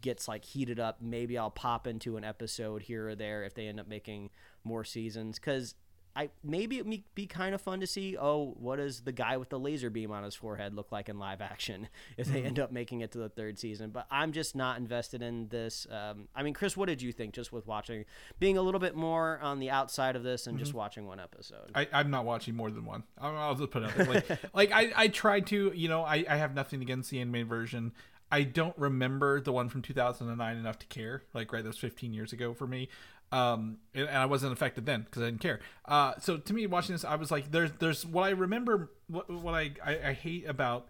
[0.00, 3.66] gets like heated up maybe i'll pop into an episode here or there if they
[3.66, 4.30] end up making
[4.64, 5.74] more seasons because
[6.18, 8.16] I maybe it would be kind of fun to see.
[8.18, 11.20] Oh, what does the guy with the laser beam on his forehead look like in
[11.20, 13.90] live action if they end up making it to the third season?
[13.90, 15.86] But I'm just not invested in this.
[15.88, 18.04] Um, I mean, Chris, what did you think just with watching,
[18.40, 21.70] being a little bit more on the outside of this and just watching one episode?
[21.72, 23.04] I, I'm not watching more than one.
[23.20, 24.06] I'll, I'll just put it out there.
[24.06, 27.48] Like, like I, I tried to, you know, I, I have nothing against the animated
[27.48, 27.92] version.
[28.30, 31.22] I don't remember the one from 2009 enough to care.
[31.32, 32.88] Like, right, that was 15 years ago for me.
[33.30, 35.60] Um, and, and I wasn't affected then because I didn't care.
[35.84, 39.28] Uh, so to me, watching this, I was like, there's, there's what I remember, what,
[39.30, 40.88] what I, I, I hate about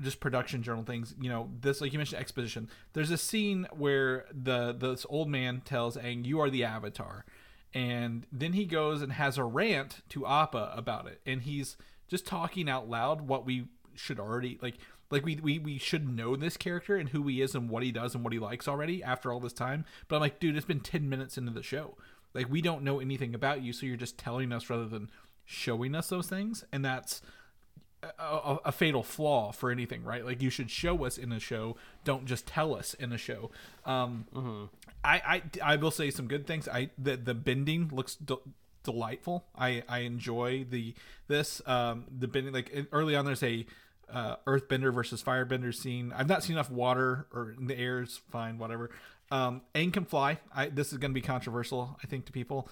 [0.00, 4.24] just production journal things you know this like you mentioned exposition there's a scene where
[4.32, 7.24] the this old man tells Aang you are the avatar
[7.72, 11.76] and then he goes and has a rant to Appa about it and he's
[12.08, 14.76] just talking out loud what we should already like
[15.10, 17.92] like we, we we should know this character and who he is and what he
[17.92, 20.66] does and what he likes already after all this time but i'm like dude it's
[20.66, 21.96] been 10 minutes into the show
[22.34, 25.10] like we don't know anything about you so you're just telling us rather than
[25.44, 27.20] showing us those things and that's
[28.18, 30.24] a, a, fatal flaw for anything, right?
[30.24, 33.50] Like you should show us in a show, don't just tell us in a show.
[33.84, 34.70] Um,
[35.04, 36.68] I, I I will say some good things.
[36.68, 38.16] I the the bending looks
[38.82, 39.44] delightful.
[39.56, 40.94] I I enjoy the
[41.28, 43.24] this um the bending like early on.
[43.24, 43.66] There's a
[44.12, 46.12] uh, earthbender versus firebender scene.
[46.14, 48.90] I've not seen enough water or in the air is fine, whatever.
[49.30, 50.38] Um, Aang can fly.
[50.54, 52.68] I this is going to be controversial, I think, to people.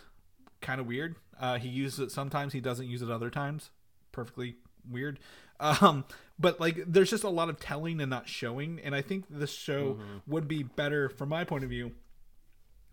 [0.60, 1.16] Kind of weird.
[1.40, 2.52] Uh, he uses it sometimes.
[2.52, 3.70] He doesn't use it other times.
[4.12, 4.56] Perfectly
[4.88, 5.18] weird.
[5.58, 6.04] Um,
[6.38, 8.80] but like, there's just a lot of telling and not showing.
[8.82, 11.92] And I think this show would be better, from my point of view,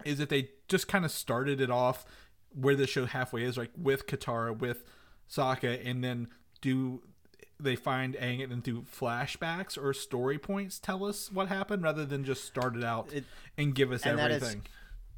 [0.05, 2.05] is if they just kind of started it off
[2.59, 4.83] where the show halfway is, like with Katara, with
[5.29, 6.27] Sokka, and then
[6.61, 7.03] do
[7.59, 12.05] they find Aang and then do flashbacks or story points tell us what happened rather
[12.05, 13.25] than just start it out It-
[13.57, 14.61] and give us and is- everything.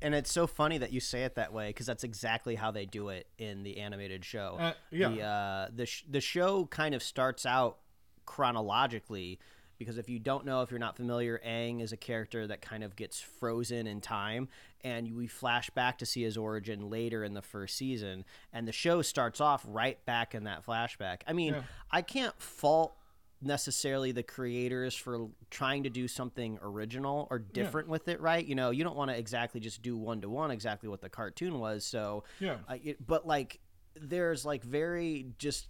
[0.02, 2.86] and it's so funny that you say it that way because that's exactly how they
[2.86, 4.56] do it in the animated show.
[4.58, 5.10] Uh, yeah.
[5.10, 7.80] The uh, the sh- the show kind of starts out
[8.26, 9.40] chronologically
[9.80, 12.84] because if you don't know, if you're not familiar, Aang is a character that kind
[12.84, 14.50] of gets frozen in time,
[14.84, 18.72] and we flash back to see his origin later in the first season, and the
[18.74, 21.22] show starts off right back in that flashback.
[21.26, 21.62] I mean, Yeah.
[21.90, 22.94] I can't fault
[23.42, 28.54] necessarily the creators for trying to do something original or different with it right you
[28.54, 31.58] know you don't want to exactly just do one to one exactly what the cartoon
[31.58, 32.58] was so Yeah.
[32.68, 33.62] uh, it, but like
[33.96, 35.70] there's like very just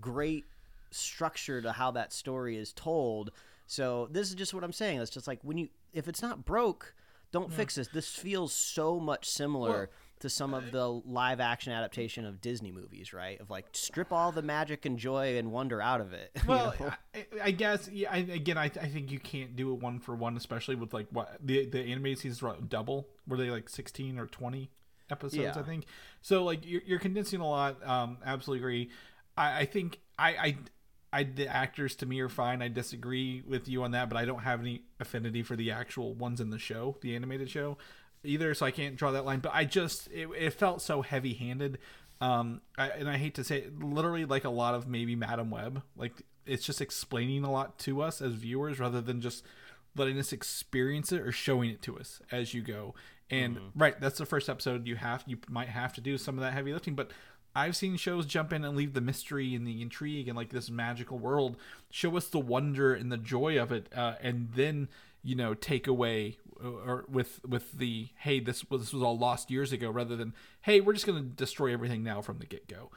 [0.00, 0.44] great
[0.92, 3.30] structure to how that story is told
[3.66, 6.44] so this is just what i'm saying it's just like when you if it's not
[6.44, 6.94] broke
[7.32, 9.90] don't fix this this feels so much similar
[10.22, 13.40] to some of the live action adaptation of Disney movies, right?
[13.40, 16.30] Of like strip all the magic and joy and wonder out of it.
[16.36, 16.92] you Well, know?
[17.12, 18.08] I, I guess yeah.
[18.12, 21.08] I, again, I, I think you can't do it one for one, especially with like
[21.10, 23.08] what the the animated seasons were double.
[23.26, 24.70] Were they like sixteen or twenty
[25.10, 25.42] episodes?
[25.42, 25.54] Yeah.
[25.56, 25.86] I think
[26.20, 26.44] so.
[26.44, 27.84] Like you're, you're condensing a lot.
[27.84, 28.90] Um, absolutely agree.
[29.36, 30.56] I, I think I, I
[31.12, 32.62] I the actors to me are fine.
[32.62, 36.14] I disagree with you on that, but I don't have any affinity for the actual
[36.14, 37.76] ones in the show, the animated show,
[38.24, 38.54] either.
[38.54, 39.40] So I can't draw that line.
[39.40, 41.78] But I just it, it felt so heavy handed.
[42.20, 45.50] Um, I, and I hate to say, it, literally like a lot of maybe Madame
[45.50, 45.82] Web.
[45.96, 49.44] Like it's just explaining a lot to us as viewers rather than just
[49.96, 52.94] letting us experience it or showing it to us as you go.
[53.30, 54.86] And right, that's the first episode.
[54.86, 57.12] You have you might have to do some of that heavy lifting, but
[57.54, 60.70] I've seen shows jump in and leave the mystery and the intrigue and like this
[60.70, 61.56] magical world,
[61.90, 64.88] show us the wonder and the joy of it, uh, and then
[65.22, 69.16] you know take away uh, or with with the hey this was this was all
[69.16, 72.46] lost years ago rather than hey we're just going to destroy everything now from the
[72.46, 72.90] get go.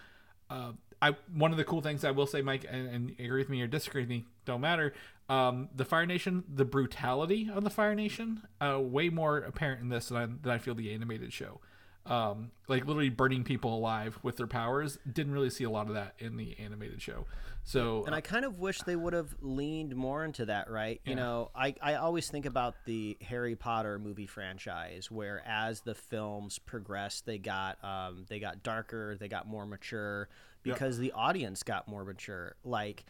[0.50, 3.50] Uh, I one of the cool things I will say, Mike, and, and agree with
[3.50, 4.94] me or disagree with me, don't matter.
[5.28, 9.90] Um, the Fire Nation, the brutality of the Fire Nation, uh, way more apparent in
[9.90, 11.60] this than I, than I feel the animated show
[12.06, 14.98] um, like literally burning people alive with their powers.
[15.12, 17.26] Didn't really see a lot of that in the animated show.
[17.64, 21.02] So And I kind of wish they would have leaned more into that, right?
[21.04, 25.96] You know, I, I always think about the Harry Potter movie franchise, where as the
[25.96, 30.30] films progressed, they got um, they got darker, they got more mature
[30.62, 32.56] because the audience got more mature.
[32.64, 33.06] Like,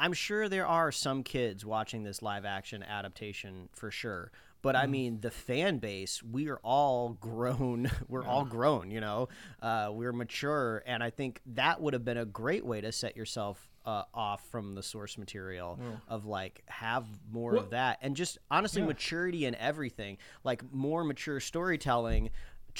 [0.00, 4.32] I'm sure there are some kids watching this live action adaptation for sure.
[4.62, 7.90] But I mean, the fan base, we are all grown.
[8.08, 9.28] We're all grown, you know?
[9.62, 10.82] Uh, we're mature.
[10.86, 14.46] And I think that would have been a great way to set yourself uh, off
[14.50, 19.54] from the source material of like have more of that and just honestly maturity in
[19.54, 22.28] everything like more mature storytelling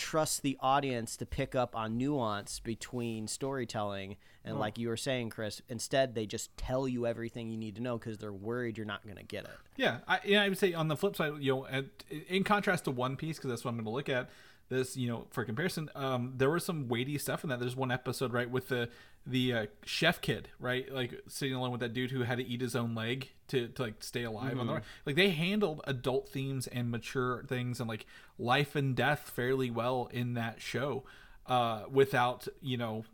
[0.01, 4.61] trust the audience to pick up on nuance between storytelling and hmm.
[4.61, 7.99] like you were saying chris instead they just tell you everything you need to know
[7.99, 10.75] because they're worried you're not going to get it yeah, I, yeah, I would say
[10.75, 11.85] on the flip side, you know,
[12.29, 14.29] in contrast to One Piece, because that's what I'm going to look at.
[14.71, 17.59] This, you know, for comparison, um, there was some weighty stuff in that.
[17.59, 18.89] There's one episode right with the
[19.27, 22.61] the uh, chef kid, right, like sitting alone with that dude who had to eat
[22.61, 26.67] his own leg to, to like stay alive on the like they handled adult themes
[26.69, 28.07] and mature things and like
[28.39, 31.05] life and death fairly well in that show,
[31.47, 33.05] uh, without you know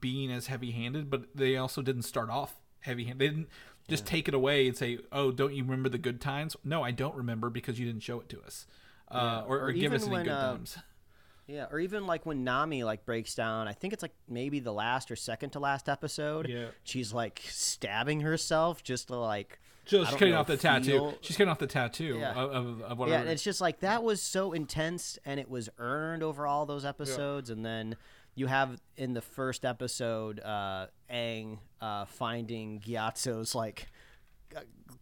[0.00, 1.08] being as heavy handed.
[1.08, 3.20] But they also didn't start off heavy handed.
[3.20, 3.48] They didn't
[3.88, 6.90] just take it away and say, "Oh, don't you remember the good times?" No, I
[6.90, 8.66] don't remember because you didn't show it to us,
[9.10, 10.78] uh, or, or, Or give us any when, good uh, times.
[11.46, 14.72] Yeah or even like when nami like breaks down i think it's like maybe the
[14.72, 16.66] last or second to last episode Yeah.
[16.84, 21.14] she's like stabbing herself just to like she's cutting know, off the tattoo.
[21.20, 22.32] She's cutting off the tattoo Yeah.
[22.32, 23.22] of, of, of Yeah, whatever.
[23.22, 26.84] and it's just like that was so intense and it was earned over all those
[26.84, 27.50] episodes.
[27.50, 27.94] And then
[28.34, 33.86] you have in the first episode, uh, Aang uh, finding Gyatso's like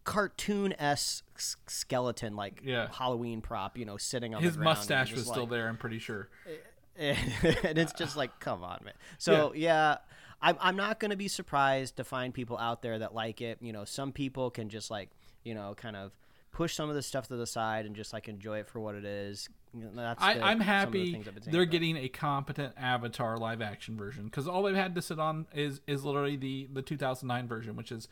[0.03, 1.23] cartoon esque
[1.67, 2.87] skeleton, like Yeah.
[2.91, 4.77] Halloween prop, you know, sitting on His the ground.
[4.77, 5.67] mustache was still there.
[5.67, 6.29] I'm pretty sure.
[6.97, 8.93] and it's just like, come on, man.
[9.17, 9.97] So yeah,
[10.41, 13.57] I'm I'm not gonna be surprised to find people out there that like it.
[13.61, 15.09] You know, some people can just like
[15.43, 16.11] you know kind of
[16.51, 18.95] push some of this stuff to the side and just like enjoy it for what
[18.95, 19.49] it is.
[19.73, 21.65] You know, that's I, the- I'm some of the happy things I've been saying they're
[21.65, 25.81] getting a competent Avatar live action version because all they've had to sit on is
[25.87, 28.07] is literally the the 2009 version, which is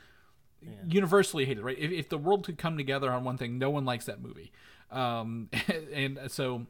[0.87, 1.63] universally hated.
[1.63, 1.77] Right?
[1.79, 4.51] If, if the world could come together on one thing, no one likes that movie,
[4.91, 5.49] um,
[5.93, 6.65] and so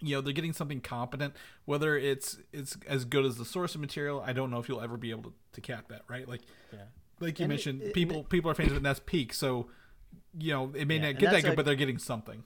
[0.00, 1.34] you know they're getting something competent.
[1.64, 4.80] Whether it's it's as good as the source of material, I don't know if you'll
[4.80, 6.02] ever be able to, to cap that.
[6.08, 6.28] Right?
[6.28, 6.42] Like
[7.20, 9.32] like you And mentioned, it- people people are fans of it, and that's peak.
[9.32, 9.68] So
[10.38, 12.42] you know it may Yeah, not get that good, a- but they're getting something.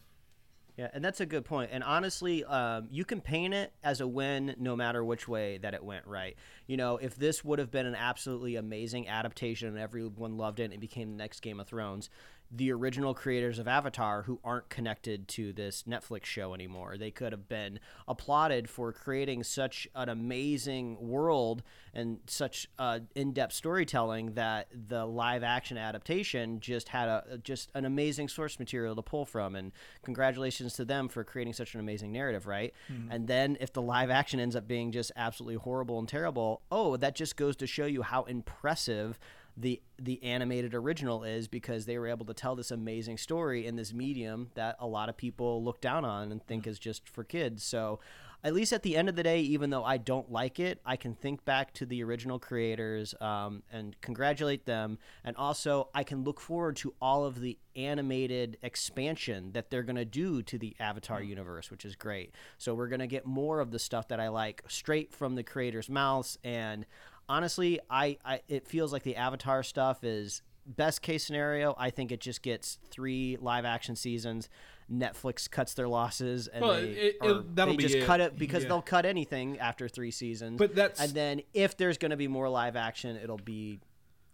[0.76, 1.70] Yeah, and that's a good point.
[1.72, 5.72] And honestly, um, you can paint it as a win no matter which way that
[5.72, 6.36] it went right.
[6.66, 10.64] You know, if this would have been an absolutely amazing adaptation and everyone loved it
[10.64, 12.10] and it became the next Game of Thrones,
[12.50, 17.32] the original creators of Avatar, who aren't connected to this Netflix show anymore, they could
[17.32, 24.68] have been applauded for creating such an amazing world and such uh, in-depth storytelling that
[24.88, 29.56] the live-action adaptation just had a just an amazing source material to pull from.
[29.56, 32.72] And congratulations to them for creating such an amazing narrative, right?
[33.10, 36.96] And then if the live action ends up being just absolutely horrible and terrible, oh,
[36.98, 39.18] that just goes to show you how impressive
[39.56, 43.76] the the animated original is because they were able to tell this amazing story in
[43.76, 47.24] this medium that a lot of people look down on and think is just for
[47.24, 47.64] kids.
[47.64, 47.98] So
[48.44, 50.96] at least at the end of the day, even though I don't like it, I
[50.96, 54.98] can think back to the original creators um, and congratulate them.
[55.24, 59.96] And also, I can look forward to all of the animated expansion that they're going
[59.96, 62.34] to do to the Avatar universe, which is great.
[62.58, 65.42] So, we're going to get more of the stuff that I like straight from the
[65.42, 66.38] creators' mouths.
[66.44, 66.86] And
[67.28, 71.74] honestly, I, I it feels like the Avatar stuff is best case scenario.
[71.78, 74.48] I think it just gets three live action seasons.
[74.92, 78.04] Netflix cuts their losses and Well, they, it- it- they just it.
[78.04, 78.68] cut it because Yeah.
[78.68, 80.58] they'll cut anything after three seasons.
[80.58, 83.80] But that's- and then if there's going to be more live action, it'll be,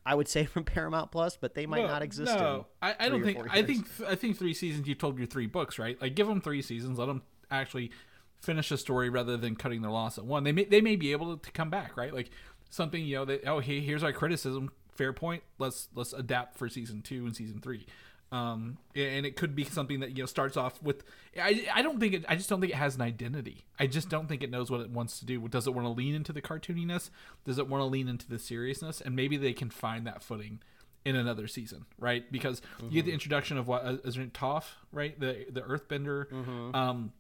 [0.04, 2.34] I would say from Paramount Plus, but they might No, not exist.
[2.34, 3.38] No, I, I don't think.
[3.50, 3.86] I think.
[4.06, 4.86] I think three seasons.
[4.86, 6.00] You told your three books, right?
[6.02, 6.98] Like, give them three seasons.
[6.98, 7.90] Let them actually
[8.42, 10.42] finish a story rather than cutting their loss at one.
[10.44, 10.64] They may.
[10.64, 12.12] They may be able to come back, right?
[12.12, 12.30] Like
[12.72, 13.04] something.
[13.04, 13.24] You know.
[13.26, 14.72] That oh, hey, here's our criticism.
[14.90, 15.44] Fair point.
[15.58, 17.86] Let's let's adapt for season two and season three.
[18.32, 21.04] Um, and it could be something that you know starts off with.
[21.40, 22.24] I, I don't think it.
[22.28, 23.66] I just don't think it has an identity.
[23.78, 25.46] I just don't think it knows what it wants to do.
[25.48, 27.10] Does it want to lean into the cartooniness?
[27.44, 29.02] Does it want to lean into the seriousness?
[29.02, 30.60] And maybe they can find that footing
[31.04, 32.30] in another season, right?
[32.32, 35.18] Because you get the introduction of what uh, isn't it Toph, right?
[35.20, 36.32] The the Earthbender.
[36.74, 37.12] Um,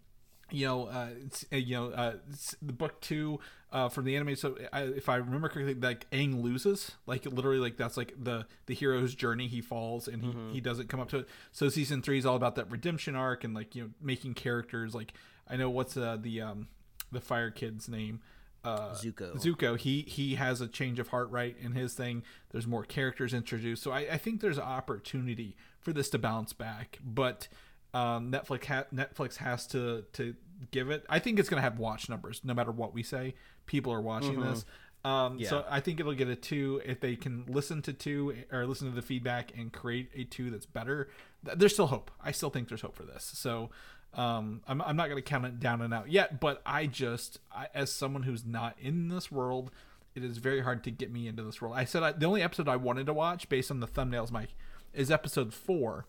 [0.52, 1.08] you know, uh,
[1.52, 2.14] uh, you know, uh,
[2.60, 3.40] the book two
[3.72, 4.36] uh, from the anime.
[4.36, 8.46] So, I, if I remember correctly, like Aang loses, like literally, like that's like the
[8.66, 9.48] the hero's journey.
[9.48, 11.28] He falls and he he doesn't come up to it.
[11.52, 14.94] So, season three is all about that redemption arc and like you know making characters.
[14.94, 15.12] Like
[15.48, 16.68] I know what's uh, the um
[17.10, 18.20] the fire kid's name.
[18.64, 19.34] Uh, Zuko.
[19.36, 19.76] Zuko.
[19.76, 21.56] He he has a change of heart, right?
[21.60, 23.82] In his thing, there's more characters introduced.
[23.82, 27.48] So I, I think there's opportunity for this to bounce back, but
[27.94, 30.34] um, Netflix ha- Netflix has to to
[30.70, 31.04] give it.
[31.08, 33.34] I think it's gonna have watch numbers no matter what we say.
[33.66, 34.64] People are watching this.
[35.04, 38.66] Um, So I think it'll get a two if they can listen to two or
[38.66, 41.08] listen to the feedback and create a two that's better.
[41.42, 42.10] There's still hope.
[42.22, 43.24] I still think there's hope for this.
[43.34, 43.70] So
[44.14, 47.38] um, I'm, I'm not going to count it down and out yet, but I just,
[47.50, 49.70] I, as someone who's not in this world,
[50.14, 51.74] it is very hard to get me into this world.
[51.76, 54.54] I said I, the only episode I wanted to watch based on the thumbnails, Mike,
[54.92, 56.06] is episode four.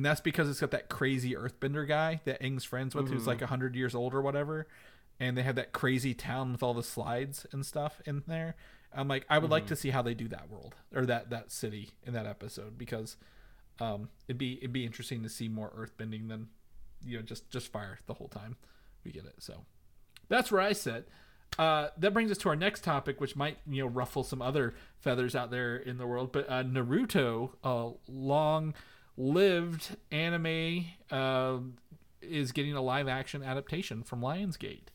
[0.00, 3.40] And that's because it's got that crazy earthbender guy that Aang's friends with, who's like
[3.40, 4.66] 100 years old or whatever.
[5.20, 8.56] And they have that crazy town with all the slides and stuff in there.
[8.94, 11.52] I'm like, I would like to see how they do that world or that, that
[11.52, 13.18] city in that episode because
[13.78, 16.48] um, it'd be it'd be interesting to see more earthbending than
[17.04, 18.56] you know just just fire the whole time.
[19.04, 19.34] We get it.
[19.40, 19.66] So
[20.30, 21.10] that's where I sit.
[21.58, 24.72] Uh, that brings us to our next topic, which might you know ruffle some other
[24.98, 26.32] feathers out there in the world.
[26.32, 27.90] But uh, Naruto, a
[29.16, 31.58] long-lived anime, uh,
[32.20, 34.88] is getting a live-action adaptation from Lionsgate,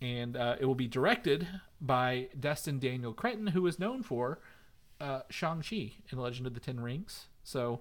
[0.00, 1.46] and uh, it will be directed
[1.80, 4.40] by Destin Daniel Cretton, who is known for
[5.00, 7.26] uh, Shang Chi in Legend of the Ten Rings.
[7.44, 7.80] So,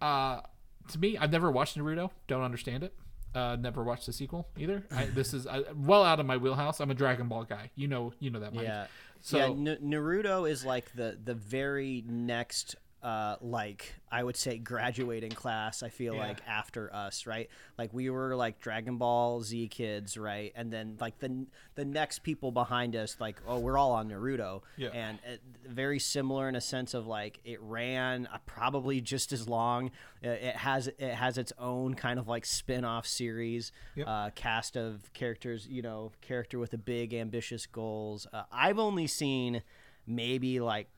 [0.00, 0.40] uh,
[0.88, 2.10] to me, I've never watched Naruto.
[2.26, 2.94] Don't understand it.
[3.34, 4.84] Uh, never watched the sequel either.
[4.90, 6.80] I, this is uh, well out of my wheelhouse.
[6.80, 7.70] I'm a Dragon Ball guy.
[7.74, 8.54] You know, you know that.
[8.54, 8.64] Mike.
[8.64, 8.86] Yeah.
[9.20, 14.58] So yeah, N- Naruto is like the the very next uh like I would say
[14.58, 16.28] graduating class I feel Yeah.
[16.28, 17.48] like after us, right?
[17.76, 20.52] Like we were like Dragon Ball Z kids, right?
[20.56, 24.62] And then like the the next people behind us like oh, we're all on Naruto.
[24.76, 24.88] Yeah.
[24.88, 29.48] And it, very similar in a sense of like it ran uh, probably just as
[29.48, 29.92] long.
[30.24, 34.06] Uh, It has it has its own kind of like spin-off series, Yep.
[34.08, 38.26] uh, cast of characters, you know, character with a big ambitious goals.
[38.32, 39.62] Uh, I've only seen
[40.06, 40.88] maybe like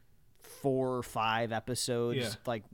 [0.43, 2.31] four or five episodes Yeah.
[2.47, 2.65] like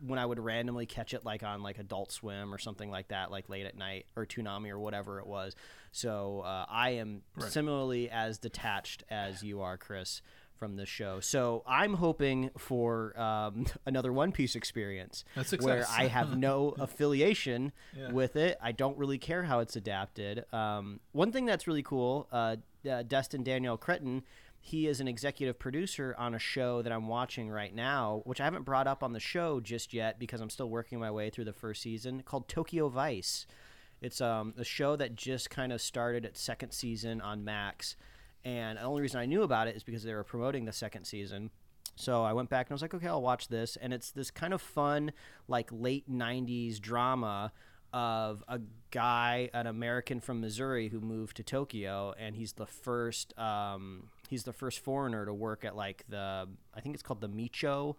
[0.00, 3.30] when I would randomly catch it like on like Adult Swim or something like that,
[3.30, 5.54] like late at night or Toonami or whatever it was.
[5.92, 7.50] So uh, I am Right.
[7.52, 10.22] similarly as detached as you are, Chris,
[10.56, 11.20] from the show.
[11.20, 15.24] So I'm hoping for um, another One Piece experience
[15.60, 15.84] where.
[15.90, 18.10] I have no affiliation Yeah.
[18.12, 18.56] with it.
[18.62, 20.44] I don't really care how it's adapted.
[20.52, 22.56] Um, one thing that's really cool, uh,
[22.90, 24.22] uh, Destin Daniel Cretton,
[24.60, 28.44] he is an executive producer on a show that I'm watching right now, which I
[28.44, 31.46] haven't brought up on the show just yet because I'm still working my way through
[31.46, 33.46] the first season, called Tokyo Vice.
[34.02, 37.96] It's um, a show that just kind of started its second season on Max.
[38.44, 41.04] And the only reason I knew about it is because they were promoting the second
[41.04, 41.50] season.
[41.96, 43.76] So I went back and I was like, okay, I'll watch this.
[43.76, 45.12] And it's this kind of fun,
[45.48, 47.52] like late 90s drama
[47.92, 52.14] of a guy, an American from Missouri who moved to Tokyo.
[52.18, 56.80] And he's the first, um, he's the first foreigner to work at like the, I
[56.80, 57.96] think it's called the Meicho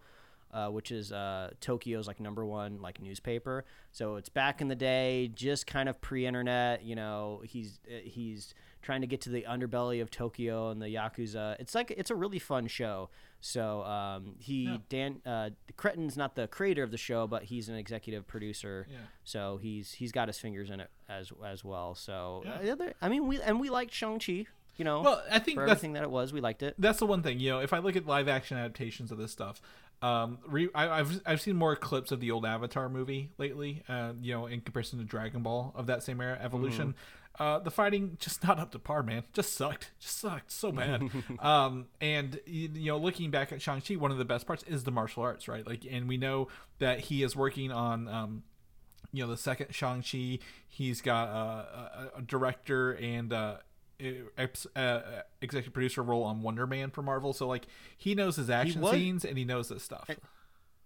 [0.52, 3.64] uh, which is uh, Tokyo's like number one like newspaper.
[3.90, 6.84] So it's back in the day, just kind of pre-internet.
[6.84, 8.52] You know, he's uh, he's
[8.82, 11.56] trying to get to the underbelly of Tokyo and the yakuza.
[11.58, 13.08] It's like it's a really fun show.
[13.40, 14.76] So um, he Yeah.
[14.90, 18.86] Dan uh, Cretton's not the creator of the show, but he's an executive producer.
[18.90, 18.98] Yeah.
[19.24, 21.94] So he's he's got his fingers in it as as well.
[21.94, 22.52] So Yeah.
[22.52, 24.44] uh, the other- I mean, we and we liked Shang Chi.
[24.76, 26.74] You know, Well, I think for everything that it was, we liked it.
[26.78, 27.38] that's the one thing.
[27.40, 29.60] You know, if I look at live action adaptations of this stuff,
[30.00, 33.82] um, re- I, I've I've seen more clips of the old Avatar movie lately.
[33.88, 36.94] Uh, you know, in comparison to Dragon Ball of that same era, Evolution.
[37.38, 39.22] Uh, the fighting just not up to par, man.
[39.32, 39.90] Just sucked.
[40.00, 41.02] Just sucked so bad.
[41.38, 44.84] um, and you know, looking back at Shang Chi, one of the best parts is
[44.84, 45.66] the martial arts, right?
[45.66, 46.48] Like, and we know
[46.78, 48.08] that he is working on.
[48.08, 48.42] Um,
[49.14, 50.38] you know the second Shang Chi.
[50.68, 53.56] He's got uh, a, a director and uh,
[54.76, 55.00] uh,
[55.40, 57.32] executive producer role on Wonder Man for Marvel.
[57.32, 60.08] So like he knows his action was- scenes and he knows this stuff.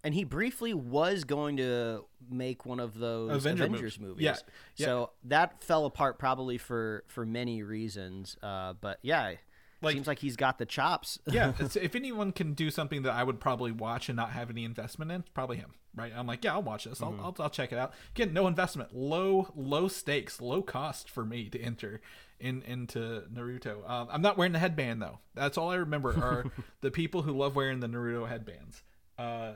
[0.03, 4.09] And he briefly was going to make one of those Avenger Avengers movies.
[4.09, 4.23] movies.
[4.23, 4.35] Yeah,
[4.77, 4.85] yeah.
[4.85, 8.37] So that fell apart probably for for many reasons.
[8.41, 9.33] Uh, but yeah,
[9.81, 11.19] Like- seems like he's got the chops.
[11.25, 14.63] yeah, if anyone can do something that I would probably watch and not have any
[14.63, 15.73] investment in, it's probably him.
[15.97, 16.13] Right?
[16.15, 17.01] I'm like, yeah, I'll watch this.
[17.01, 17.91] I'll, I'll, I'll check it out.
[18.15, 21.99] Again, no investment, low low stakes, low cost for me to enter
[22.39, 23.89] in into Naruto.
[23.89, 25.19] Um, I'm not wearing the headband though.
[25.33, 26.45] That's all I remember are
[26.81, 28.83] the people who love wearing the Naruto headbands.
[29.17, 29.53] Uh,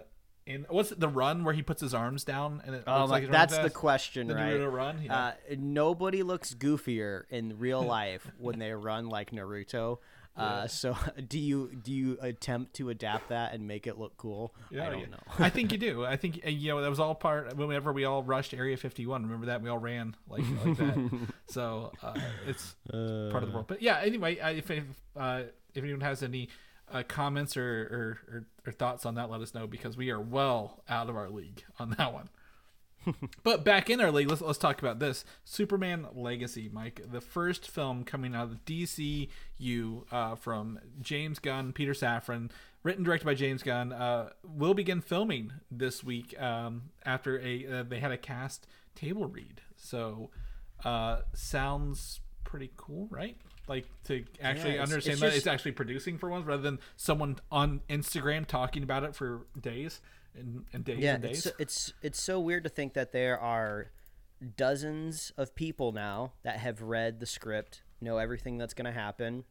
[0.48, 3.12] in what's it, the run where he puts his arms down and it Oh looks
[3.12, 4.54] like that's the question, The right?
[4.56, 5.26] Naruto run, yeah.
[5.28, 10.00] Uh, nobody looks goofier in real life when they run like Naruto.
[10.36, 10.96] Uh, so
[11.28, 14.54] do you do you attempt to adapt that and make it look cool?
[14.72, 15.06] I don't yeah.
[15.08, 15.18] know.
[15.40, 16.06] I think you do.
[16.06, 17.56] I think uh, you know that was all part.
[17.56, 21.28] Whenever we all rushed Area 51, remember that we all ran like like that.
[21.48, 22.14] so uh,
[22.48, 23.68] it's part of the world.
[23.68, 24.00] But yeah.
[24.02, 24.84] Anyway, if if,
[25.18, 26.50] uh, if anyone has any
[26.92, 27.64] uh, comments or,
[28.30, 31.16] or, or or thoughts on that, let us know because we are well out of
[31.16, 32.30] our league on that one.
[33.44, 37.70] But back in our league, let's let's talk about this Superman Legacy, Mike, the first
[37.70, 38.86] film coming out of the
[39.68, 42.52] DCU uh, from James Gunn, Peter Safran,
[42.84, 43.92] written directed by James Gunn.
[43.92, 49.26] Uh, will begin filming this week um, after a uh, they had a cast table
[49.26, 49.62] read.
[49.76, 50.30] So
[50.84, 53.38] uh, sounds pretty cool, right?
[53.72, 56.80] Like to actually it's- understand it's that just- it's actually producing for once, rather than
[56.98, 60.02] someone on Instagram talking about it for days
[60.36, 61.46] and, and days Yeah, and days.
[61.46, 63.92] it's it's it's so weird to think that there are
[64.58, 69.46] dozens of people now that have read the script, know everything that's going to happen.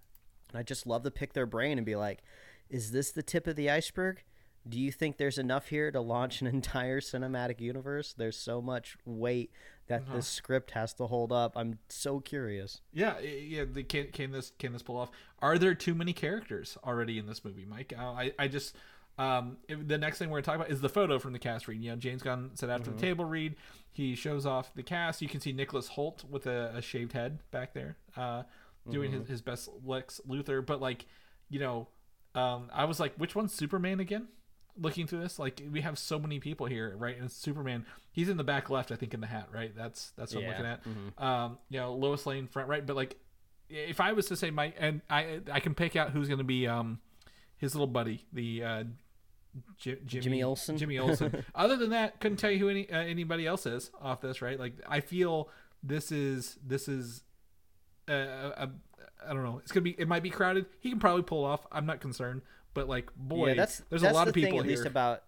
[0.50, 2.22] And I just love to pick their brain and be like,
[2.68, 4.22] "Is this the tip of the iceberg?
[4.68, 8.12] Do you think there's enough here to launch an entire cinematic universe?
[8.12, 9.52] There's so much weight
[9.90, 10.16] that Uh-huh.
[10.16, 11.52] this script has to hold up.
[11.56, 13.64] I'm so curious." Yeah, yeah.
[13.88, 15.10] Can can this can this pull off?
[15.40, 17.92] Are there too many characters already in this movie, Mike?
[17.96, 18.74] Uh, I I just
[19.18, 21.82] um the next thing we're gonna talk about is the photo from the cast read.
[21.82, 23.56] You know, James Gunn said after the table read,
[23.92, 25.20] he shows off the cast.
[25.20, 28.44] You can see Nicholas Hoult with a, a shaved head back there, uh,
[28.88, 30.64] doing his, his best Lex Luthor.
[30.64, 31.04] But like,
[31.50, 31.88] you know,
[32.34, 34.28] um, I was like, which one's Superman again?
[34.78, 37.18] Looking through this, like we have so many people here, right?
[37.18, 39.72] And Superman, he's in the back left, I think, in the hat, right?
[39.76, 40.50] That's that's what Yeah.
[40.50, 41.22] I'm looking at.
[41.24, 43.16] Um, you know, Lois Lane front right, but like,
[43.68, 46.44] if I was to say my and I I can pick out who's going to
[46.44, 46.98] be um
[47.56, 48.84] his little buddy, the uh,
[49.78, 50.78] J- Jimmy, Jimmy Olsen?
[50.78, 51.44] Jimmy Olsen.
[51.54, 54.58] Other than that, couldn't tell you who any uh, anybody else is off this, right?
[54.58, 55.48] Like, I feel
[55.82, 57.22] this is this is
[58.08, 58.70] uh, a, a
[59.28, 59.58] I don't know.
[59.62, 59.90] It's gonna be.
[59.98, 60.66] It might be crowded.
[60.80, 61.66] He can probably pull off.
[61.70, 62.40] I'm not concerned.
[62.74, 64.76] But like, boy, yeah, that's there's that's a lot the of people thing, at here.
[64.76, 65.22] least about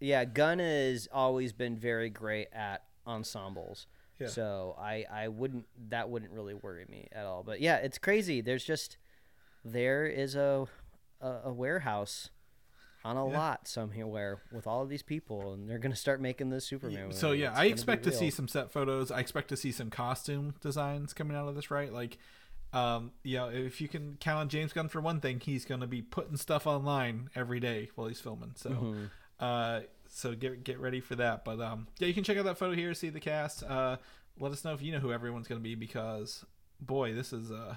[0.00, 0.24] yeah.
[0.24, 3.86] Gunn has always been very great at ensembles.
[4.18, 4.28] Yeah.
[4.28, 7.42] So I I wouldn't that wouldn't really worry me at all.
[7.42, 8.40] But yeah, it's crazy.
[8.40, 8.98] There's just
[9.64, 10.66] there is a
[11.20, 12.30] a, a warehouse
[13.04, 16.64] on a lot somewhere with all of these people, and they're gonna start making this
[16.64, 17.10] Superman.
[17.12, 19.10] so yeah, It's I expect to see some set photos.
[19.10, 21.92] I expect to see some costume designs coming out of this, right?
[21.92, 22.18] Like,
[22.72, 25.86] um, you know, if you can count on James Gunn for one thing, he's gonna
[25.86, 28.52] be putting stuff online every day while he's filming.
[28.56, 29.04] So, Mm-hmm.
[29.40, 31.44] uh, so get get ready for that.
[31.44, 33.62] But um, yeah, you can check out that photo here, see the cast.
[33.62, 33.96] Uh,
[34.38, 36.44] let us know if you know who everyone's gonna be because
[36.80, 37.76] boy, this is uh,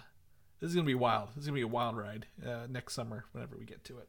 [0.60, 1.30] this is gonna be wild.
[1.30, 4.08] This is gonna be a wild ride uh, next summer whenever we get to it.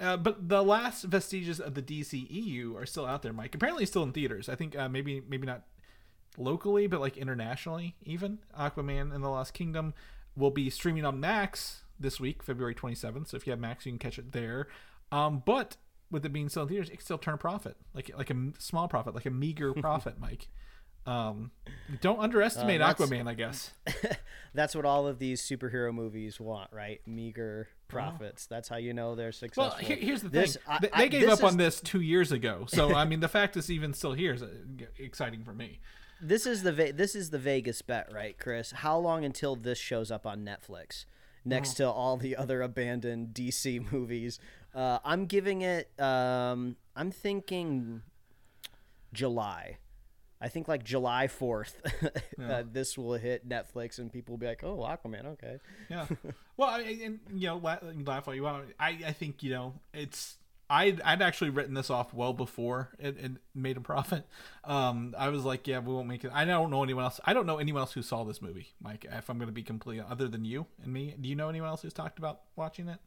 [0.00, 3.54] Uh, but the last vestiges of the DCEU are still out there, Mike.
[3.54, 4.48] Apparently, still in theaters.
[4.48, 5.62] I think uh, maybe maybe not
[6.38, 9.94] locally, but like internationally, even Aquaman and the Lost Kingdom
[10.36, 13.28] will be streaming on Max this week, February 27th.
[13.28, 14.68] So if you have Max, you can catch it there.
[15.10, 15.76] Um, but
[16.10, 18.36] with it being still in theaters, it can still turn a profit, like like a
[18.58, 20.48] small profit, like a meager profit, Mike.
[21.06, 21.52] Um,
[22.00, 23.70] don't underestimate Uh, Aquaman, I guess.
[24.54, 27.00] That's what all of these superhero movies want, right?
[27.06, 28.46] Meager profits.
[28.46, 29.76] That's how you know they're successful.
[29.76, 30.62] Well, here, here's the This- thing.
[30.66, 32.64] I- They- I- gave up is- on this two years ago.
[32.68, 34.48] So I mean, the fact it's even still here is uh,
[34.98, 35.78] exciting for me.
[36.20, 38.70] This is the Ve- this is the Vegas bet, right, Chris?
[38.72, 41.04] How long until this shows up on Netflix
[41.44, 44.38] next to all the other abandoned DC movies?
[44.74, 45.90] Uh, I'm giving it.
[46.00, 48.02] Um, I'm thinking
[49.12, 49.78] July.
[50.40, 51.80] I think like July fourth,
[52.42, 55.58] uh, this will hit Netflix and people will be like, "Oh, Aquaman, okay."
[55.88, 56.06] Yeah.
[56.58, 58.66] well, I, and you know, laugh, laugh all you want.
[58.78, 60.36] I, I think you know it's.
[60.68, 64.26] I'd, I'd actually written this off well before it, it made a profit.
[64.64, 66.30] Um, I was like, yeah, we won't make it.
[66.34, 67.20] I don't know anyone else.
[67.24, 69.06] I don't know anyone else who saw this movie, Mike.
[69.10, 71.68] If I'm going to be completely other than you and me, do you know anyone
[71.68, 72.98] else who's talked about watching it,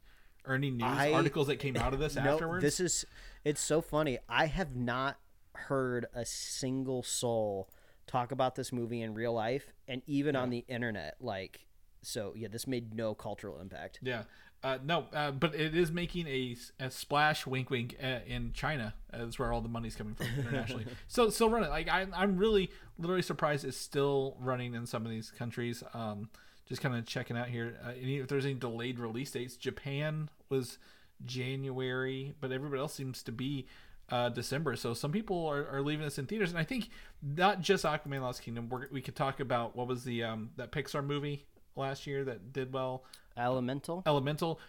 [0.46, 2.64] or any news I- articles that came out of this No, afterwards?
[2.64, 3.06] this is
[3.44, 4.20] it's so funny.
[4.30, 5.18] I have not
[5.54, 7.70] heard a single soul
[8.08, 11.60] talk about this movie in real life and even on the internet like
[12.02, 14.00] so yeah, this made no cultural impact.
[14.02, 14.24] Yeah.
[14.62, 18.94] Uh, no, uh, but it is making a, a splash, wink, wink, uh, in China.
[19.12, 20.86] That's where all the money's coming from internationally.
[21.08, 21.70] so, still running.
[21.70, 25.82] Like, I, I'm really, literally surprised it's still running in some of these countries.
[25.94, 26.30] Um,
[26.68, 27.78] just kind of checking out here.
[27.84, 30.78] Uh, any, if there's any delayed release dates, Japan was
[31.26, 33.66] January, but everybody else seems to be
[34.10, 34.76] uh, December.
[34.76, 36.90] So some people are, are leaving this in theaters, and I think
[37.22, 38.70] not just Aquaman: Lost Kingdom.
[38.70, 41.46] We're, we could talk about what was the um, that Pixar movie
[41.76, 43.04] last year that did well.
[43.38, 44.04] Elemental?
[44.06, 44.60] Elemental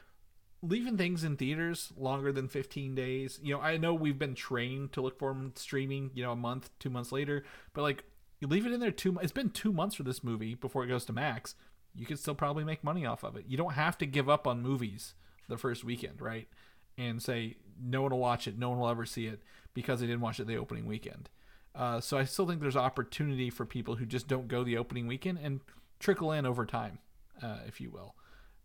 [0.62, 3.40] leaving things in theaters longer than 15 days.
[3.42, 6.36] You know, I know we've been trained to look for them streaming, you know, a
[6.36, 8.04] month, 2 months later, but like
[8.40, 10.88] you leave it in there 2 it's been 2 months for this movie before it
[10.88, 11.54] goes to Max.
[11.94, 13.46] You could still probably make money off of it.
[13.48, 15.14] You don't have to give up on movies
[15.48, 16.48] the first weekend, right?
[16.96, 19.40] And say no one will watch it, no one will ever see it
[19.74, 21.30] because they didn't watch it the opening weekend.
[21.74, 25.06] Uh, so I still think there's opportunity for people who just don't go the opening
[25.06, 25.60] weekend and
[26.00, 26.98] trickle in over time,
[27.42, 28.16] uh, if you will.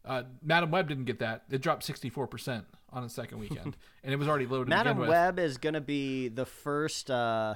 [0.04, 1.44] Uh, Madame Web didn't get that.
[1.50, 4.70] It dropped 64% on its second weekend, and it was already loaded.
[4.70, 4.98] Madame.
[4.98, 7.56] Web is going to be the first uh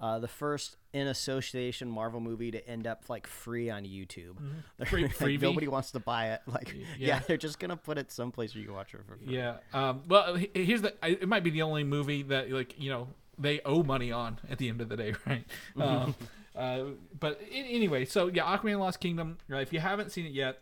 [0.00, 4.36] uh, the first in association Marvel movie to end up like free on YouTube.
[4.86, 6.42] Free- Like, nobody wants to buy it.
[6.46, 7.06] Like, yeah.
[7.06, 7.20] yeah.
[7.20, 9.34] they're just gonna put it someplace where you can watch it for free.
[9.34, 9.58] Yeah.
[9.72, 10.94] Um, well, here's the.
[11.02, 13.08] It might be the only movie that like you know
[13.38, 15.44] they owe money on at the end of the day, right?
[15.80, 16.14] um,
[16.56, 16.84] uh,
[17.18, 19.38] but in, anyway, so yeah, Aquaman: Lost Kingdom.
[19.48, 20.60] Right, if you haven't seen it yet,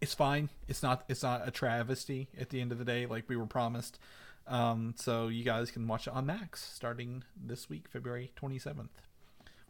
[0.00, 0.48] it's fine.
[0.68, 1.04] It's not.
[1.08, 3.98] It's not a travesty at the end of the day, like we were promised.
[4.46, 8.88] Um, so you guys can watch it on Max starting this week, February 27th.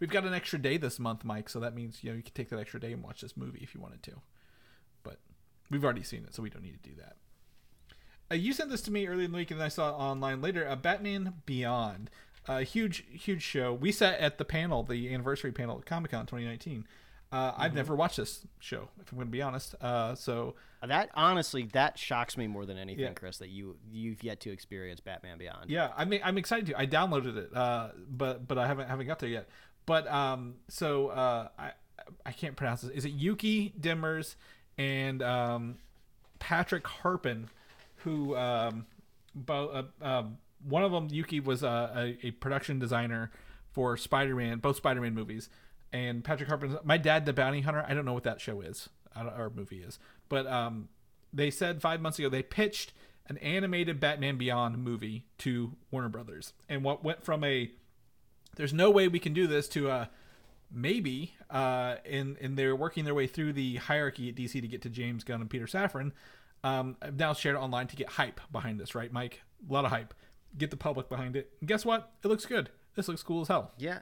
[0.00, 1.48] We've got an extra day this month, Mike.
[1.48, 3.60] So that means you know you can take that extra day and watch this movie
[3.62, 4.20] if you wanted to.
[5.02, 5.18] But
[5.70, 7.16] we've already seen it, so we don't need to do that.
[8.30, 10.40] Uh, you sent this to me early in the week, and I saw it online
[10.40, 10.66] later.
[10.66, 12.08] Uh, Batman Beyond,
[12.48, 13.72] a huge, huge show.
[13.72, 16.86] We sat at the panel, the anniversary panel at Comic Con 2019.
[17.30, 19.74] Uh, I've never watched this show, if I'm going to be honest.
[19.80, 20.54] Uh, so
[20.86, 23.12] That honestly, that shocks me more than anything, Yeah.
[23.14, 23.38] Chris.
[23.38, 25.70] That you you've yet to experience Batman Beyond.
[25.70, 26.78] yeah, I mean, I'm excited to.
[26.78, 29.48] I downloaded it, uh, but but I haven't haven't got there yet.
[29.86, 31.70] But um, so uh, I
[32.26, 32.90] I can't pronounce this.
[32.90, 34.34] Is it Yuki Demers
[34.76, 35.78] and um,
[36.38, 37.46] Patrick Harpin,
[37.98, 38.84] who um,
[39.34, 40.36] bo- uh, um,
[40.66, 43.30] one of them Yuki was uh, a, a production designer
[43.70, 45.48] for Spider-Man, both Spider-Man movies,
[45.92, 46.84] and Patrick Harpin.
[46.84, 47.84] My dad, the bounty hunter.
[47.86, 49.98] I don't know what that show is, or movie is,
[50.28, 50.88] but um,
[51.32, 52.92] they said five months ago they pitched
[53.28, 57.70] an animated Batman Beyond movie to Warner Brothers, and what went from a
[58.56, 60.06] there's no way we can do this to uh
[60.70, 64.82] maybe uh and and they're working their way through the hierarchy at DC to get
[64.82, 66.12] to James Gunn and Peter Safran
[66.64, 69.90] um I've now shared online to get hype behind this right Mike a lot of
[69.90, 70.14] hype
[70.58, 73.48] get the public behind it and guess what it looks good this looks cool as
[73.48, 74.00] hell Yeah.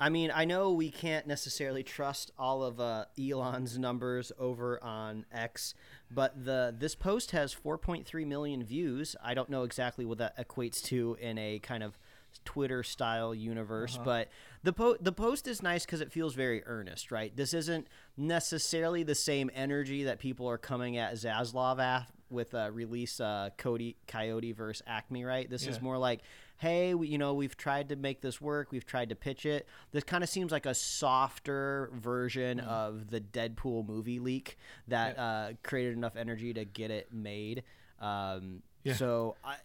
[0.00, 5.26] I mean, I know we can't necessarily trust all of uh, Elon's numbers over on
[5.32, 5.74] X,
[6.08, 9.16] but the this post has 4.3 million views.
[9.20, 11.98] I don't know exactly what that equates to in a kind of
[12.44, 14.28] Twitter style universe, but
[14.62, 17.34] the po- the post is nice because it feels very earnest, right?
[17.34, 22.70] This isn't necessarily the same energy that people are coming at Zaslav at with uh,
[22.72, 25.48] release uh, Cody Coyote versus Acme, right?
[25.48, 26.20] This is more like,
[26.58, 29.66] hey, we, you know, we've tried to make this work, we've tried to pitch it.
[29.92, 34.58] This kind of seems like a softer version of the Deadpool movie leak
[34.88, 37.62] that uh, created enough energy to get it made.
[38.00, 38.94] Um, Yeah.
[38.94, 39.56] So I,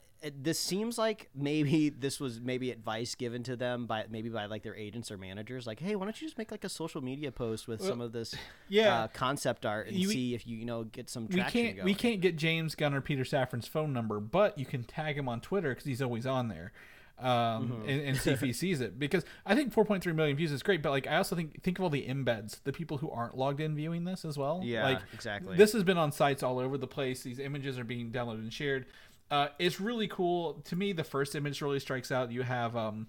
[0.41, 4.63] this seems like maybe this was maybe advice given to them by maybe by like
[4.63, 7.31] their agents or managers, like, hey, why don't you just make like a social media
[7.31, 8.35] post with some of this
[8.69, 9.03] yeah.
[9.03, 11.75] uh, concept art and You- see if you you know get some traction we can't
[11.77, 11.85] going.
[11.85, 15.27] we can't get James Gunn or Peter Safran's phone number, but you can tag him
[15.27, 16.71] on Twitter because he's always on there.
[17.19, 20.63] um, and, and see if he sees it because I think 4.3 million views is
[20.63, 23.37] great, but like I also think think of all the embeds, the people who aren't
[23.37, 24.61] logged in viewing this as well.
[24.63, 25.55] Yeah, like exactly.
[25.55, 27.21] This has been on sites all over the place.
[27.21, 28.87] These images are being downloaded and shared.
[29.31, 30.93] Uh, it's really cool to me.
[30.93, 32.31] The first image really strikes out.
[32.31, 33.07] You have um,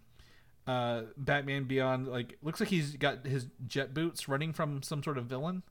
[0.66, 2.08] uh, Batman Beyond.
[2.08, 5.62] Like looks like he's got his jet boots running from some sort of villain.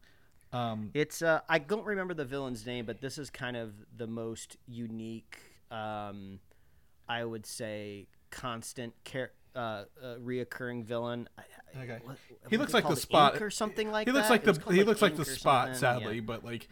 [0.52, 4.06] Um, It's uh, I don't remember the villain's name, but this is kind of the
[4.06, 5.40] most unique,
[5.72, 6.40] um,
[7.10, 9.32] I would say, constant care.
[9.56, 9.60] Uh,
[10.02, 11.30] uh, reoccurring villain.
[11.76, 12.00] Okay.
[12.04, 12.18] what-
[12.50, 14.46] He looks like the spot or something like he looks that?
[14.46, 16.22] like the he looks like the spot, sadly, yeah.
[16.22, 16.68] but like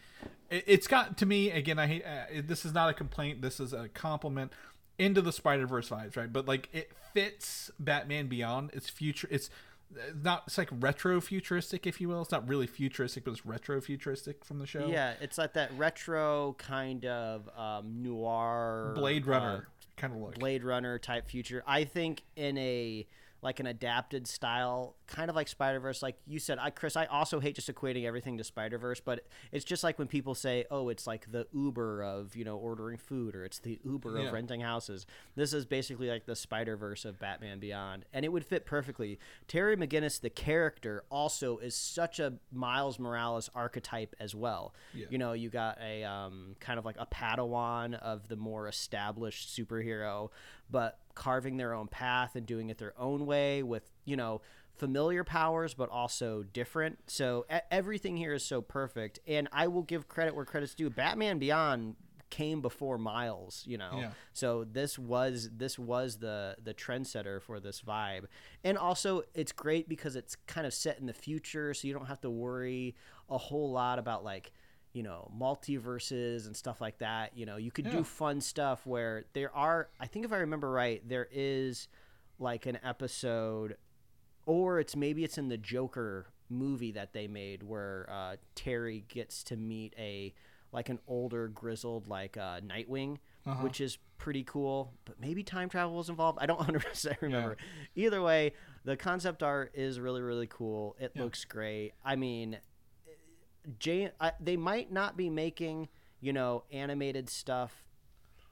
[0.50, 1.78] it, it's got to me again.
[1.78, 3.42] I hate uh, this is not a complaint.
[3.42, 4.52] This is a compliment
[4.98, 6.32] into the Spider Verse vibes, right?
[6.32, 8.70] But like it fits Batman Beyond.
[8.72, 9.28] It's future.
[9.30, 9.50] It's
[9.94, 10.44] it's not.
[10.46, 12.22] It's like retro futuristic, if you will.
[12.22, 14.86] It's not really futuristic, but it's retro futuristic from the show.
[14.86, 19.68] Yeah, it's like that retro kind of um, noir Blade uh, Runner
[20.02, 20.38] kind of look.
[20.38, 21.62] Blade Runner type future.
[21.66, 23.06] I think in a
[23.42, 26.00] like an adapted style, kind of like Spider Verse.
[26.02, 29.26] Like you said, I Chris, I also hate just equating everything to Spider Verse, but
[29.50, 32.96] it's just like when people say, "Oh, it's like the Uber of you know ordering
[32.98, 34.26] food," or "It's the Uber Yeah.
[34.28, 38.28] of renting houses." This is basically like the Spider Verse of Batman Beyond, and it
[38.28, 39.18] would fit perfectly.
[39.48, 44.72] Terry McGinnis, the character, also is such a Miles Morales archetype as well.
[44.94, 45.06] Yeah.
[45.10, 49.48] You know, you got a um, kind of like a Padawan of the more established
[49.48, 50.30] superhero,
[50.70, 54.40] but carving their own path and doing it their own way with you know
[54.74, 56.98] familiar powers but also different.
[57.06, 59.20] So everything here is so perfect.
[59.26, 60.90] And i will give credit where credit's due.
[60.90, 61.96] Batman beyond
[62.30, 63.90] came before miles you know?
[63.94, 64.10] Yeah.
[64.32, 68.24] so this was this was the the trendsetter for this vibe.
[68.64, 72.06] And also it's great because it's kind of set in the future so you don't
[72.06, 72.96] have to worry
[73.28, 74.52] a whole lot about like
[74.92, 77.92] you know multiverses and stuff like that you know you could Yeah.
[77.98, 81.88] do fun stuff where there are i think if i remember right there is
[82.38, 83.76] like an episode
[84.46, 89.42] or it's maybe it's in the joker movie that they made where uh, terry gets
[89.44, 90.34] to meet a
[90.72, 93.16] like an older grizzled like uh, nightwing
[93.60, 96.38] which is pretty cool but maybe time travel was involved.
[96.40, 97.56] I don't 100% remember.
[97.96, 98.52] Either way
[98.84, 100.94] the concept art is really really cool.
[101.00, 101.92] It looks great.
[102.04, 102.58] I mean
[103.78, 105.88] Jane, I, they might not be making
[106.20, 107.84] you know animated stuff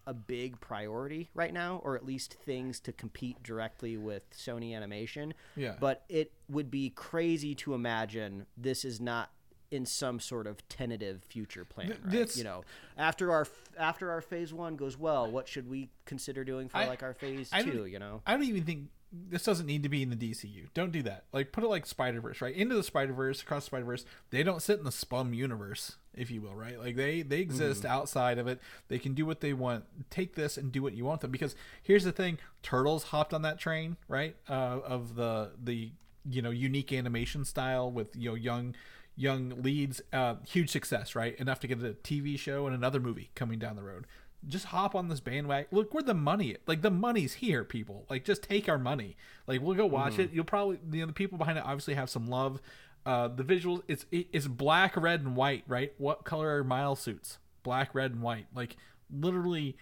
[0.06, 5.34] a big priority right now, or at least things to compete directly with Sony Animation.
[5.56, 5.74] Yeah.
[5.78, 9.30] But it would be crazy to imagine this is not
[9.70, 11.88] in some sort of tentative future plan.
[11.88, 12.10] Th- Right?
[12.12, 12.64] that's- You know,
[12.96, 13.46] after our
[13.78, 17.14] after our phase one goes well, what should we consider doing for I- like our
[17.14, 17.84] phase I two?
[17.86, 18.22] You know.
[18.26, 20.68] I don't even think this doesn't need to be in the DCU.
[20.72, 21.24] Don't do that.
[21.32, 22.54] Like put it like Spider Verse, right?
[22.54, 24.04] Into the Spider Verse, across Spider Verse.
[24.30, 26.78] They don't sit in the Spum universe, if you will, right?
[26.78, 28.60] Like they they exist outside of it.
[28.88, 29.84] They can do what they want.
[30.10, 31.30] Take this and do what you want them.
[31.32, 34.36] Because here's the thing: Turtles hopped on that train, right?
[34.48, 35.90] Uh, of the the
[36.28, 38.76] you know unique animation style with you know young
[39.16, 40.00] young leads.
[40.12, 41.36] Uh, huge success, right?
[41.40, 44.06] Enough to get a TV show and another movie coming down the road
[44.48, 45.68] just hop on this bandwagon.
[45.70, 48.06] Look where the money, like the money's here, people.
[48.08, 49.16] Like just take our money.
[49.46, 50.32] Like we'll go watch it.
[50.32, 52.60] You'll probably you know the people behind it obviously have some love.
[53.04, 55.92] Uh, the visuals, it's it's black, red, and white, right?
[55.98, 57.38] What color are mile suits?
[57.62, 58.46] Black, red, and white.
[58.54, 58.76] Like
[59.10, 59.76] literally,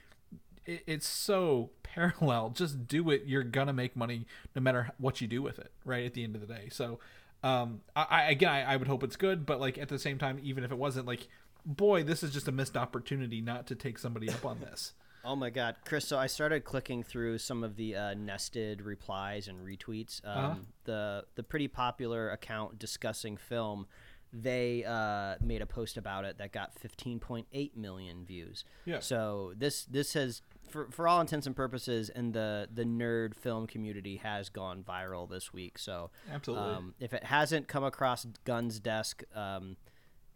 [0.67, 2.51] it, it's so parallel.
[2.51, 3.23] Just do it.
[3.27, 6.05] You're gonna make money no matter what you do with it, right?
[6.05, 6.69] At the end of the day.
[6.71, 6.99] So,
[7.43, 10.19] um, I, I again, I, I would hope it's good, but like at the same
[10.19, 11.29] time, even if it wasn't, like,
[11.69, 14.95] boy, this is just a missed opportunity not to take somebody up on this.
[15.25, 16.07] Oh my God, Chris!
[16.07, 20.25] So I started clicking through some of the uh, nested replies and retweets.
[20.25, 20.55] Um, Uh-huh.
[20.85, 23.89] The the pretty popular account discussing film,
[24.33, 28.65] they uh, made a post about it that got 15.8 million views.
[28.85, 29.01] Yeah.
[29.01, 30.41] So this this has,
[30.71, 35.29] for, for all intents and purposes, and the the nerd film community has gone viral
[35.29, 35.79] this week.
[35.79, 36.75] So Absolutely.
[36.75, 39.25] um, if it hasn't come across Gunn's desk.
[39.35, 39.77] Um,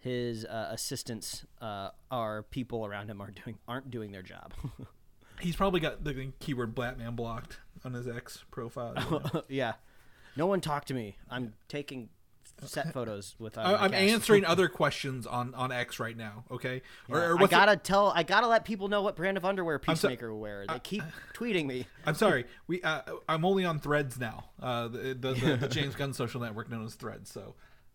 [0.02, 4.52] his uh, assistants uh, are people around him aren't doing aren't doing their job.
[5.40, 8.94] He's probably got the keyword Batman blocked on his X profile.
[9.10, 9.42] you know.
[9.48, 9.72] yeah.
[10.36, 11.16] No one talk to me.
[11.30, 12.08] I'm taking
[12.64, 13.56] set photos with.
[13.56, 16.46] Uh, I, I'm answering other questions on on X right now.
[16.50, 18.12] Okay, or, or I gotta tell.
[18.12, 20.64] I gotta let people know what brand of underwear so- Peacemaker will wear.
[20.66, 21.86] They keep tweeting me.
[22.04, 22.46] I'm sorry.
[22.66, 24.46] We uh, I'm only on Threads now.
[24.60, 27.30] Uh, the, the, the, the James Gunn social network known as Threads.
[27.30, 27.54] So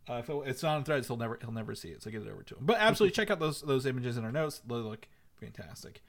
[0.10, 2.02] uh, if it, it's not on Threads, he'll never he'll never see it.
[2.04, 2.62] So get it over to him.
[2.66, 4.62] But absolutely check out those those images in our notes.
[4.68, 5.08] They look
[5.40, 6.02] fantastic.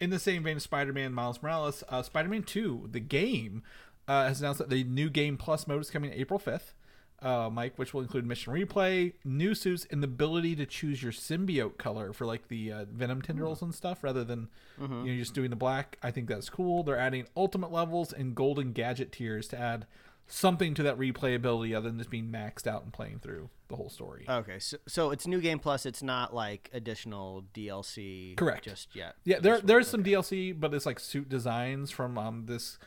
[0.00, 3.62] In the same vein, Spider-Man Miles Morales, uh, Spider-Man Two, the game,
[4.08, 6.74] uh, has announced that the new game plus mode is coming April 5th.
[7.22, 11.12] uh, Mike, which will include mission replay, new suits, and the ability to choose your
[11.12, 15.32] symbiote color for like the uh, Venom tendrils and stuff, rather than you know just
[15.32, 15.96] doing the black.
[16.02, 16.82] I think that's cool.
[16.82, 19.86] They're adding ultimate levels and golden gadget tiers to add
[20.28, 23.88] something to that replayability other than just being maxed out and playing through the whole
[23.90, 24.24] story.
[24.28, 25.86] Okay, so, so it's new game plus.
[25.86, 28.36] It's not like additional DLC.
[28.36, 28.64] Correct.
[28.64, 29.16] Just yet.
[29.24, 32.78] Yeah, there there's some DLC, but it's like suit designs from um this.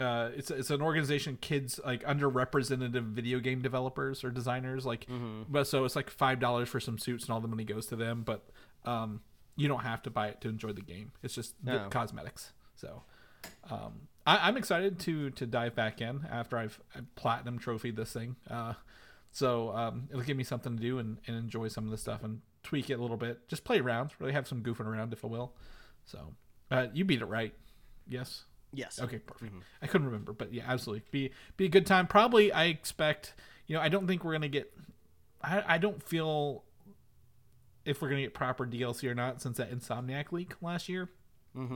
[0.00, 5.06] Uh, it's it's an organization kids like underrepresented video game developers or designers like,
[5.48, 7.94] but so it's like five dollars for some suits and all the money goes to
[7.94, 8.22] them.
[8.24, 8.42] But
[8.84, 9.20] um,
[9.54, 11.12] you don't have to buy it to enjoy the game.
[11.22, 11.88] It's just the No.
[11.88, 12.52] cosmetics.
[12.74, 13.02] So,
[13.70, 18.12] um, I, I'm excited to to dive back in after I've, I've platinum trophied this
[18.12, 18.36] thing.
[18.50, 18.74] Uh,
[19.30, 22.22] so um, it'll give me something to do and, and enjoy some of the stuff
[22.22, 23.48] and tweak it a little bit.
[23.48, 25.54] Just play around, really have some goofing around, if I will.
[26.04, 26.34] So
[26.70, 27.54] uh, you beat it right,
[28.06, 28.44] yes.
[28.74, 29.00] Yes.
[29.00, 29.52] Okay, perfect.
[29.82, 31.04] I couldn't remember, but yeah, absolutely.
[31.10, 32.06] Be be a good time.
[32.06, 33.34] Probably, I expect.
[33.66, 34.72] You know, I don't think we're gonna get.
[35.42, 36.64] I I don't feel
[37.84, 41.10] if we're gonna get proper DLC or not since that Insomniac leak last year.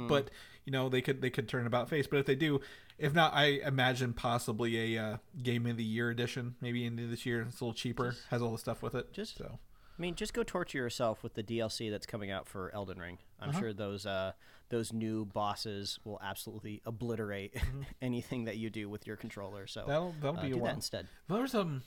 [0.09, 0.31] But
[0.67, 2.07] you know they could they could turn about face.
[2.07, 2.61] But if they do,
[2.99, 7.25] if not, I imagine possibly a uh, Game of the Year edition, maybe into this
[7.25, 7.41] year.
[7.49, 9.12] It's a little cheaper, has all the stuff with it.
[9.14, 9.59] just- so
[9.99, 13.17] I mean, just go torture yourself with the DLC that's coming out for Elden Ring.
[13.41, 13.61] I'm Uh-huh.
[13.61, 14.33] sure those uh,
[14.69, 17.55] those new bosses will absolutely obliterate
[18.03, 19.67] anything that you do with your controller.
[19.67, 19.91] So Mm-hmm.
[19.91, 20.67] that'll that'll uh, be a do while.
[20.67, 21.07] that instead.
[21.31, 21.83] There's um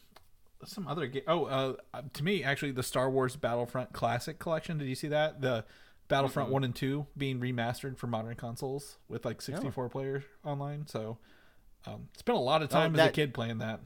[0.65, 1.21] some other game.
[1.27, 4.77] Oh, uh, to me actually, the Star Wars Battlefront Classic Collection.
[4.79, 5.41] Did you see that?
[5.41, 5.63] The
[6.09, 10.87] Battlefront One and Two being remastered for modern consoles with like 64 players online.
[10.87, 11.17] So,
[11.85, 13.79] um, spent a lot of time as a kid playing that.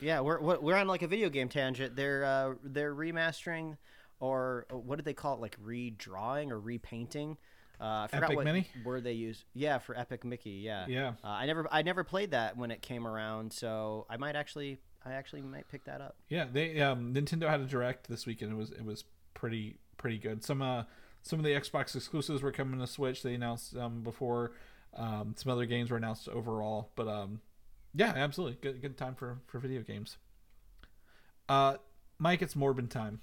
[0.00, 1.96] Yeah, we're we're we're on like a video game tangent.
[1.96, 3.78] They're uh, they're remastering,
[4.20, 5.40] or uh, what did they call it?
[5.40, 7.36] Like redrawing or repainting.
[7.80, 8.68] Uh, I forgot Epic what Mini?
[8.84, 9.44] word they use.
[9.52, 10.50] Yeah, for Epic Mickey.
[10.50, 10.86] Yeah.
[10.88, 11.08] Yeah.
[11.24, 14.78] Uh, I never I never played that when it came around, so I might actually
[15.04, 16.16] I actually might pick that up.
[16.28, 18.52] Yeah, they um, Nintendo had a direct this weekend.
[18.52, 19.04] It was it was
[19.34, 20.44] pretty pretty good.
[20.44, 20.84] Some uh
[21.24, 23.22] some of the Xbox exclusives were coming to Switch.
[23.22, 24.52] They announced um before.
[24.96, 27.40] Um, some other games were announced overall, but um,
[27.94, 30.18] yeah, absolutely good good time for for video games.
[31.48, 31.76] Uh,
[32.18, 33.20] Mike, it's Morbin time.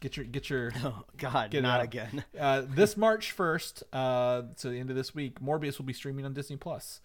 [0.00, 2.24] Get your get your Oh God, Get not again.
[2.38, 6.24] uh, this March first, uh, so the end of this week, Morbius will be streaming
[6.24, 7.00] on Disney Plus.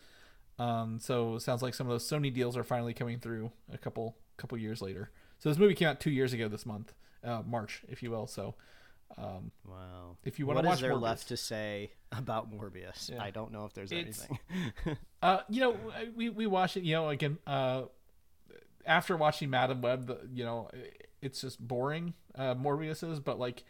[0.59, 3.77] Um, so it sounds like some of those Sony deals are finally coming through a
[3.77, 5.11] couple couple years later.
[5.39, 8.27] So this movie came out two years ago this month, uh, March, if you will.
[8.27, 8.55] So
[9.17, 10.17] um, Wow.
[10.23, 13.09] if you want What to is watch there Morbius, left to say about Morbius?
[13.11, 13.21] Yeah.
[13.21, 14.97] I don't know if there's It's- anything.
[15.21, 15.75] uh, you know,
[16.15, 16.83] we we watch it.
[16.83, 17.83] You know, again, uh,
[18.85, 20.69] after watching Madame Web, the, you know,
[21.21, 22.13] it's just boring.
[22.35, 23.63] Uh, Morbius is, but like.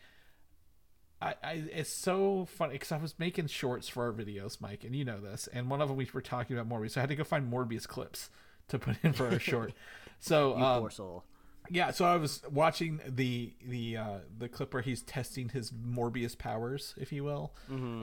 [1.23, 4.95] I, I it's so funny because I was making shorts for our videos, Mike, and
[4.95, 5.47] you know this.
[5.53, 7.51] And one of them we were talking about Morbius, so I had to go find
[7.53, 8.31] Morbius clips
[8.69, 9.73] to put in for our short.
[10.23, 11.23] So um, poor soul.
[11.73, 16.37] Yeah, so I was watching the the uh, the clip where he's testing his Morbius
[16.37, 17.53] powers, if you will,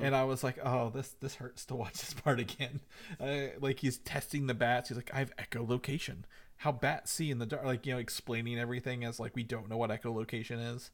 [0.02, 2.80] and I was like, oh, this this hurts to watch this part again.
[3.20, 4.88] Uh, like he's testing the bats.
[4.88, 6.18] He's like, I have echolocation.
[6.56, 9.68] How bats see in the dark, like you know, explaining everything as like we don't
[9.68, 10.90] know what echolocation is.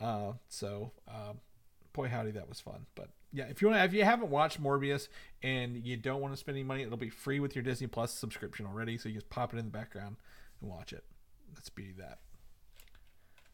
[0.00, 1.40] Uh, so, um,
[1.92, 2.86] boy howdy, that was fun.
[2.94, 5.08] But yeah, if you want, to if you haven't watched Morbius
[5.42, 8.12] and you don't want to spend any money, it'll be free with your Disney Plus
[8.12, 8.98] subscription already.
[8.98, 10.16] So you just pop it in the background
[10.60, 11.04] and watch it.
[11.74, 12.18] Beauty of that.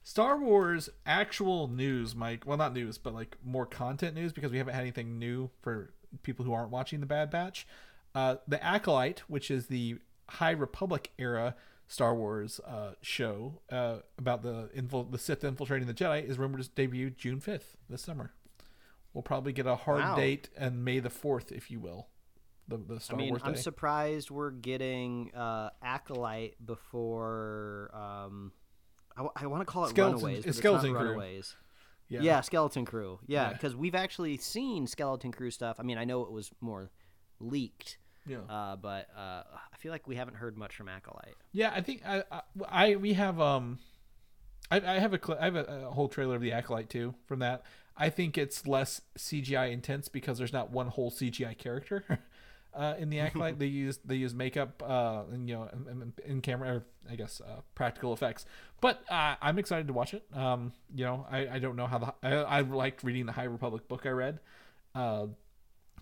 [0.03, 2.44] Star Wars actual news, Mike.
[2.47, 5.92] Well, not news, but like more content news because we haven't had anything new for
[6.22, 7.66] people who aren't watching the Bad Batch.
[8.14, 9.97] Uh, the Acolyte, which is the
[10.28, 11.57] High Republic era
[11.88, 16.62] Star Wars uh, show uh, about the infil- the Sith infiltrating the Jedi, is rumored
[16.62, 18.32] to debut June fifth this summer.
[19.12, 20.16] We'll probably get a hard Wow.
[20.16, 22.09] date and May the fourth, if you will.
[22.69, 23.61] The, the I mean, Wars I'm day.
[23.61, 27.91] surprised we're getting uh, Acolyte before.
[27.95, 28.53] Um,
[29.17, 30.39] I, want to call it Skeleton- Runaways.
[30.39, 31.09] it's it's Skeleton not Crew.
[31.11, 31.55] Runaways.
[32.09, 32.41] Yeah.
[32.43, 33.19] Skeleton Crew.
[33.27, 33.53] Yeah, Yeah.
[33.55, 35.77] because we've actually seen Skeleton Crew stuff.
[35.79, 36.91] I mean, I know it was more
[37.41, 38.39] leaked, yeah.
[38.49, 39.43] uh, but uh,
[39.73, 41.35] I feel like we haven't heard much from Acolyte.
[41.53, 43.79] Yeah, I think I, I, I we have um,
[44.71, 47.39] I, I have a I have a, a whole trailer of the acolyte too from
[47.41, 47.62] that.
[47.97, 52.05] I think it's less CGI intense because there's not one whole CGI character.
[52.77, 56.41] Uh, in the acolyte, they use they use makeup, uh, and you know, in, in
[56.41, 58.45] camera, or I guess uh, practical effects.
[58.81, 60.24] But uh, I'm excited to watch it.
[60.35, 63.45] Um, you know, I, I don't know how the I, I liked reading the High
[63.45, 64.41] Republic book I read.
[64.95, 65.27] Uh,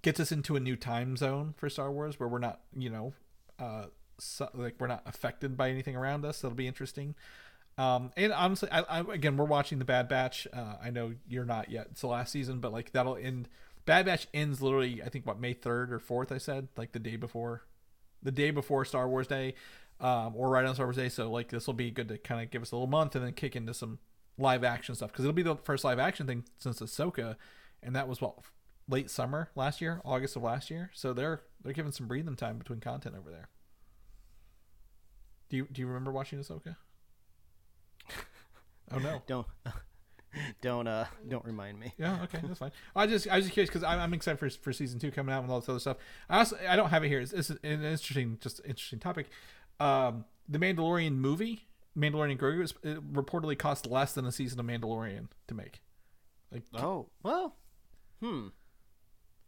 [0.03, 3.14] gets us into a new time zone for Star Wars where we're not, you know,
[3.59, 3.87] uh,
[4.18, 6.41] so, like we're not affected by anything around us.
[6.41, 7.14] That'll be interesting.
[7.77, 10.47] Um, and honestly, I, I again we're watching the Bad Batch.
[10.53, 11.89] Uh, I know you're not yet.
[11.91, 13.49] It's the last season, but like that'll end.
[13.87, 16.32] Bad Batch ends literally, I think what May third or fourth.
[16.32, 17.62] I said like the day before,
[18.22, 19.55] the day before Star Wars Day.
[20.01, 21.09] um, or right on Star Wars Day.
[21.09, 23.24] So like this will be good to kind of give us a little month and
[23.24, 23.99] then kick into some
[24.39, 27.37] live action stuff because it'll be the first live action thing since Ahsoka,
[27.82, 28.35] and that was what
[28.89, 30.91] late summer last year, August of last year.
[30.95, 33.49] So they're they're giving some breathing time between content over there.
[35.49, 36.76] Do you do you remember watching Ahsoka?
[38.91, 39.22] oh no.
[39.26, 39.47] Don't
[40.61, 41.93] don't uh don't remind me.
[41.99, 42.72] Yeah, okay, that's fine.
[42.95, 45.35] I just I was just curious because I'm, I'm excited for for season two coming
[45.35, 45.97] out and all this other stuff.
[46.28, 47.20] I also I don't have it here.
[47.20, 49.28] It's, it's an interesting, just interesting topic.
[49.80, 51.66] Um, the Mandalorian movie,
[51.97, 55.80] Mandalorian Grogu, is, it reportedly cost less than a season of Mandalorian to make.
[56.53, 57.57] Like, Oh well,
[58.20, 58.49] hmm.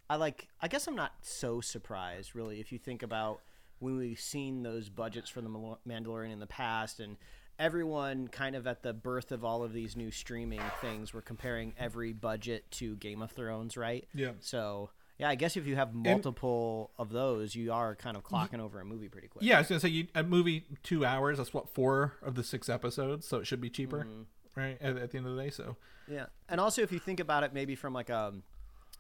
[0.09, 0.49] I like.
[0.61, 3.41] I guess I'm not so surprised, really, if you think about
[3.79, 5.49] when we've seen those budgets for the
[5.87, 7.17] Mandalorian in the past, and
[7.59, 11.75] everyone kind of at the birth of all of these new streaming things, were comparing
[11.79, 14.07] every budget to Game of Thrones, right?
[14.15, 14.33] Yeah.
[14.41, 18.61] So yeah, I guess if you have multiple of those, you are kind of clocking
[18.61, 19.45] over a movie pretty quick.
[19.45, 21.39] yeah, I was gonna say you, a movie two hours.
[21.39, 24.61] That's what four of the six episodes, so it should be cheaper, Mm-hmm.
[24.61, 24.77] right?
[24.81, 25.77] At, at the end of the day, so
[26.07, 28.35] Yeah, and also if you think about it, maybe from like a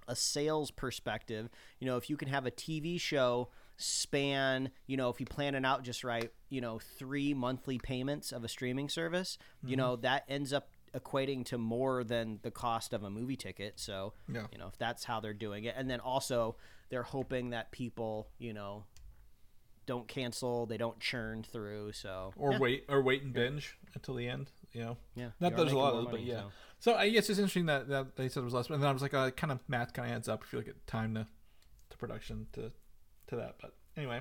[0.08, 1.50] a sales perspective,
[1.80, 5.54] you know, if you can have a TV show span, you know, if you plan
[5.54, 9.96] it out just right, you know, three monthly payments of a streaming service, you know,
[9.96, 13.78] that ends up equating to more than the cost of a movie ticket.
[13.78, 14.46] So, Yeah.
[14.50, 16.56] you know, if that's how they're doing it, and then also
[16.88, 18.84] they're hoping that people, you know,
[19.84, 21.92] don't cancel, they don't churn through.
[21.92, 22.58] So, or yeah.
[22.58, 24.50] wait or wait and binge until the end.
[24.72, 26.40] You know, Yeah, not you are there's a lot of, it, but yeah.
[26.40, 26.50] so.
[26.78, 28.92] So I guess it's interesting that, that they said it was less, and then I
[28.92, 31.14] was like, uh, kind of math kind of adds up if you look at time
[31.14, 31.26] to,
[31.90, 32.70] to production to,
[33.28, 33.56] to that.
[33.60, 34.20] But anyway,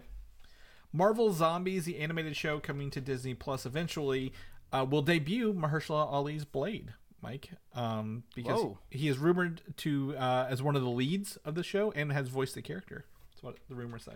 [0.92, 4.34] Marvel Zombies, the animated show coming to Disney Plus eventually,
[4.72, 6.94] uh, will debut Mahershala Ali's Blade.
[7.22, 8.78] Mike, um, because Whoa.
[8.92, 12.28] he is rumored to uh, as one of the leads of the show and has
[12.28, 13.06] voiced the character.
[13.32, 14.14] That's what the rumors say.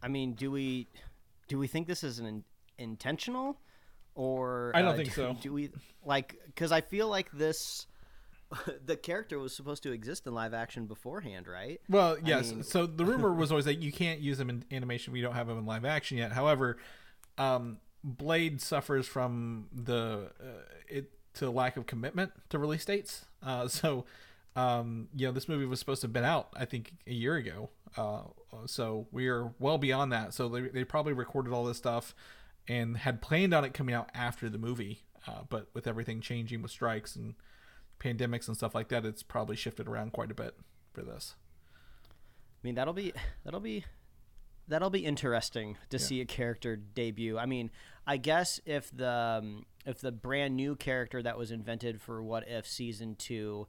[0.00, 0.86] I mean, do we
[1.48, 2.44] do we think this is an in-
[2.78, 3.58] intentional
[4.14, 5.36] or I don't uh, think do, so.
[5.40, 5.70] Do we
[6.04, 7.86] like cuz I feel like this
[8.84, 11.80] the character was supposed to exist in live action beforehand, right?
[11.88, 12.52] Well, yes.
[12.52, 15.12] mean- so the rumor was always that you can't use them in animation.
[15.12, 16.32] We don't have them in live action yet.
[16.32, 16.78] However,
[17.38, 23.26] um, Blade suffers from the uh, it to lack of commitment to release dates.
[23.42, 24.04] Uh, so,
[24.56, 27.36] um, you know, this movie was supposed to have been out, I think, a year
[27.36, 27.70] ago.
[27.96, 28.22] Uh,
[28.66, 30.34] so we are well beyond that.
[30.34, 32.14] So they, they probably recorded all this stuff
[32.68, 35.04] and had planned on it coming out after the movie.
[35.26, 37.34] Uh, but with everything changing with strikes and
[38.02, 40.56] pandemics and stuff like that, it's probably shifted around quite a bit
[40.92, 41.36] for this.
[42.08, 43.12] I mean, that'll be
[43.44, 43.84] that'll be
[44.68, 47.38] that'll be interesting to see a character debut.
[47.38, 47.70] I mean,
[48.06, 52.44] I guess if the um, if the brand new character that was invented for What
[52.48, 53.66] If season 2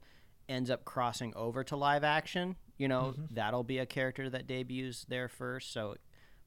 [0.48, 3.34] ends up crossing over to live action, you know, Mm-hmm.
[3.34, 5.72] that'll be a character that debuts there first.
[5.72, 5.96] So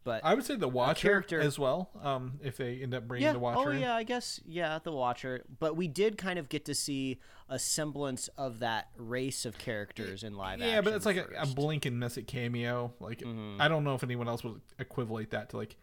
[0.07, 1.89] but I would say the Watcher character- as well.
[2.01, 3.33] Um, if they end up bringing yeah.
[3.33, 3.81] the Watcher Oh in.
[3.81, 5.43] yeah, I guess yeah, the Watcher.
[5.59, 10.23] But we did kind of get to see a semblance of that race of characters
[10.23, 10.73] in live action.
[10.73, 12.93] Yeah, but it's like a, a blink and miss it cameo.
[13.01, 13.61] Like Mm-hmm.
[13.61, 15.75] I don't know if anyone else would equivalent that to like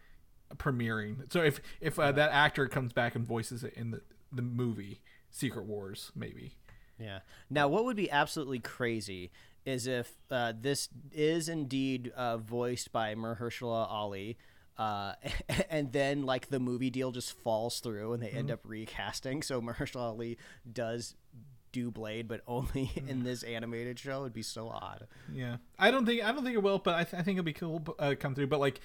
[0.55, 1.31] premiering.
[1.31, 4.01] So if if uh, that actor comes back and voices it in the
[4.31, 6.55] the movie Secret Wars, maybe.
[6.99, 7.19] Yeah.
[7.49, 9.31] Now, what would be absolutely crazy
[9.65, 14.37] is if uh, this is indeed uh, voiced by Mahershala Ali,
[14.77, 15.13] uh,
[15.69, 19.41] and then like the movie deal just falls through and they end up recasting.
[19.41, 20.37] So Mahershala Ali
[20.71, 21.15] does
[21.71, 24.21] do Blade, but only in this animated show.
[24.21, 25.07] It'd be so odd.
[25.33, 27.45] Yeah, I don't think I don't think it will, but I, th- I think it'll
[27.45, 28.47] be cool uh, come through.
[28.47, 28.79] But like,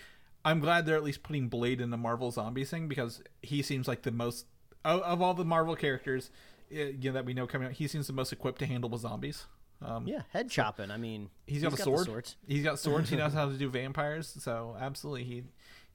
[0.44, 3.86] I'm glad they're at least putting Blade in the Marvel Zombies thing because he seems
[3.86, 4.46] like the most
[4.84, 6.30] of, of all the Marvel characters,
[6.72, 7.74] uh, you know, that we know coming out.
[7.74, 9.46] He seems the most equipped to handle with zombies.
[9.82, 10.90] Um, Yeah, head chopping.
[10.90, 12.06] I mean, he's got a sword.
[12.06, 12.36] swords.
[12.46, 13.10] He's got swords.
[13.10, 14.34] he knows how to do vampires.
[14.38, 15.44] So absolutely, he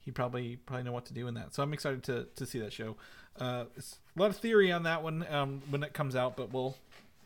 [0.00, 1.54] he probably probably know what to do in that.
[1.54, 2.96] So I'm excited to to see that show.
[3.38, 6.52] Uh, it's a lot of theory on that one um, when it comes out, but
[6.52, 6.76] we'll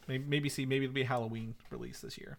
[0.08, 0.66] maybe, maybe see.
[0.66, 2.38] Maybe it'll be a Halloween release this year.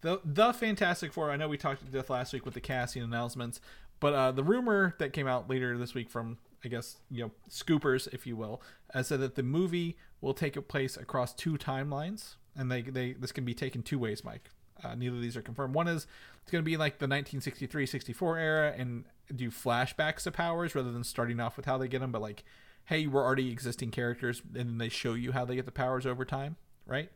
[0.00, 1.30] The the Fantastic Four.
[1.30, 3.60] I know we talked to Death last week with the casting announcements,
[4.00, 7.30] but uh, the rumor that came out later this week from I guess you know
[7.50, 8.62] scoopers, if you will,
[8.94, 13.32] uh, said that the movie will take place across two timelines, and they they this
[13.32, 14.50] can be taken two ways, Mike.
[14.82, 15.74] Uh, neither of these are confirmed.
[15.74, 16.06] One is
[16.42, 21.04] it's going to be like the 1963-64 era and do flashbacks to powers rather than
[21.04, 22.44] starting off with how they get them, but like,
[22.86, 26.06] hey, we're already existing characters, and then they show you how they get the powers
[26.06, 27.10] over time, right?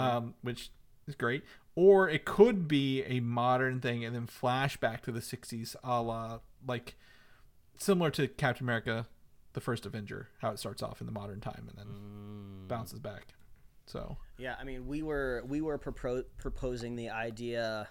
[0.00, 0.70] Um, which
[1.06, 1.44] is great.
[1.76, 6.40] Or it could be a modern thing and then flashback to the 60s, a la
[6.66, 6.96] like
[7.78, 9.06] similar to Captain America,
[9.52, 13.34] the first Avenger, how it starts off in the modern time and then bounces back.
[13.86, 17.88] So Yeah, I mean, we were we were propo- proposing the idea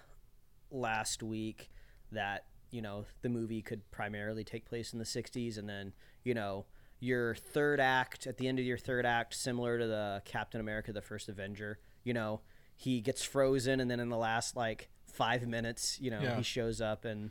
[0.71, 1.69] last week
[2.11, 6.33] that you know the movie could primarily take place in the 60s and then you
[6.33, 6.65] know
[6.99, 10.91] your third act at the end of your third act similar to the captain america
[10.91, 12.41] the first avenger you know
[12.75, 16.37] he gets frozen and then in the last like five minutes you know Yeah.
[16.37, 17.29] he shows up and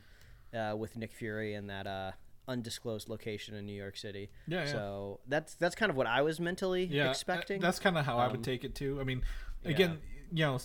[0.53, 2.11] uh, with nick fury and that uh,
[2.47, 4.71] undisclosed location in new york city Yeah, yeah.
[4.71, 8.17] so that's that's kind of what i was mentally yeah, expecting That's kind of how
[8.17, 8.99] I would Um, take it too.
[8.99, 9.23] I mean,
[9.63, 9.99] again,
[10.31, 10.59] you know,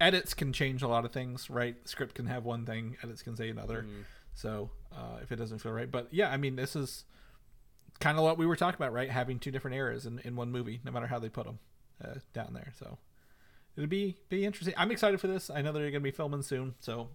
[0.00, 1.76] edits can change a lot of things, right?
[1.88, 3.82] Script can have one thing, edits can say another.
[3.82, 4.02] Mm-hmm.
[4.34, 7.04] So uh, if it doesn't feel right, but yeah, I mean, this is
[8.00, 9.10] kind of what we were talking about, right?
[9.10, 11.58] Having two different eras in, in one movie, no matter how they put them
[12.04, 12.72] uh, down there.
[12.78, 12.98] So
[13.76, 14.74] it'll be be interesting.
[14.76, 15.48] I'm excited for this.
[15.48, 17.08] I know they're going to be filming soon, so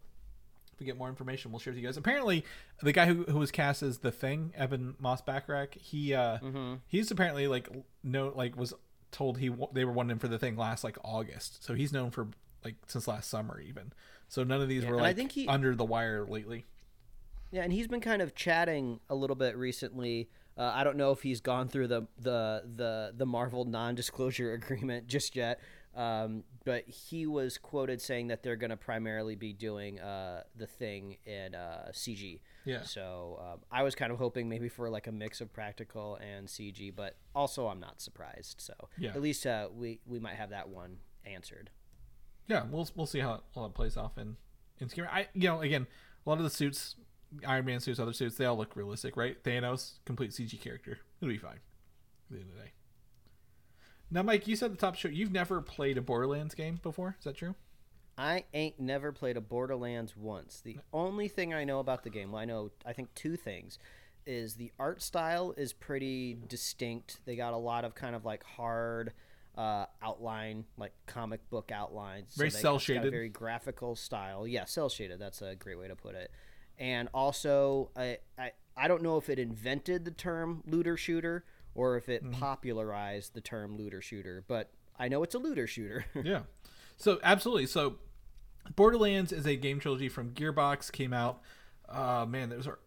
[0.80, 1.97] we get more information, we'll share with you guys.
[1.97, 2.43] Apparently,
[2.82, 6.75] the guy who, who was cast as the Thing, Ebon Moss-Bachrach, he uh, Mm-hmm.
[6.88, 7.69] he's apparently like
[8.03, 8.73] no like was
[9.11, 12.11] told he they were wanting him for the Thing last like August, so he's known
[12.11, 12.27] for
[12.63, 13.91] like since last summer even.
[14.27, 16.65] So none of these were and I like think he- under the wire lately.
[17.51, 20.30] Yeah, and he's been kind of chatting a little bit recently.
[20.55, 25.07] Uh, I don't know if he's gone through the the the the Marvel non-disclosure agreement
[25.07, 25.59] just yet,
[25.96, 30.68] um, but he was quoted saying that they're going to primarily be doing uh, the
[30.68, 32.42] thing in uh, CG.
[32.66, 32.84] Yeah.
[32.84, 36.48] So um, I was kind of hoping maybe for like a mix of practical and
[36.48, 38.62] CG, but also I'm not surprised.
[38.62, 39.12] So Yeah.
[39.12, 41.70] at least uh, we we might have that one answered.
[42.48, 44.38] yeah, we'll we'll see how it, how it plays off in
[44.80, 45.06] in scheme.
[45.12, 45.88] I you know again
[46.26, 46.96] a lot of the suits,
[47.48, 49.42] Iron Man suits, other suits, they all look realistic, right?
[49.44, 51.60] Thanos, complete CG character, it'll be fine.
[52.30, 52.72] At the end of the day.
[54.12, 57.16] Now, Mike, you said the top show you've never played a Borderlands game before.
[57.20, 57.55] Is that true?
[58.18, 60.62] I ain't never played a Borderlands once.
[60.62, 63.80] The only thing I know about the game, well, I know I think two things,
[64.26, 67.22] is the art style is pretty distinct.
[67.26, 69.14] They got a lot of kind of like hard
[69.57, 72.34] uh, outline, like comic book outlines.
[72.36, 73.12] Very got a cel-shaded.
[73.12, 74.45] very graphical style.
[74.45, 75.20] Yeah, cel shaded.
[75.20, 76.32] That's a great way to put it.
[76.78, 81.45] And also, I, I I don't know if it invented the term looter shooter
[81.76, 82.34] or if Mm-hmm.
[82.34, 86.05] it popularized the term looter shooter, but I know it's a looter shooter.
[86.24, 86.41] yeah.
[86.97, 87.65] So absolutely.
[87.67, 87.95] So
[88.76, 90.91] Borderlands is a game trilogy from Gearbox.
[90.91, 91.41] Came out,
[91.88, 92.80] uh, man, those are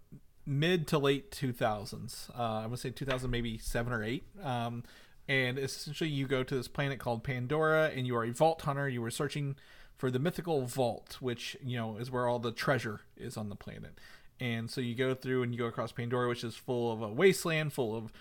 [0.47, 2.31] mid to late 2000s.
[2.39, 4.25] Uh, I would say 2000, maybe seven or eight.
[4.43, 4.85] Um,
[5.29, 8.89] and essentially, you go to this planet called Pandora, and you are a vault hunter.
[8.89, 9.57] You were searching
[9.97, 13.55] for the mythical vault, which you know is where all the treasure is on the
[13.57, 13.99] planet.
[14.41, 17.09] And so you go through and you go across Pandora, which is full of a
[17.09, 18.13] wasteland, full of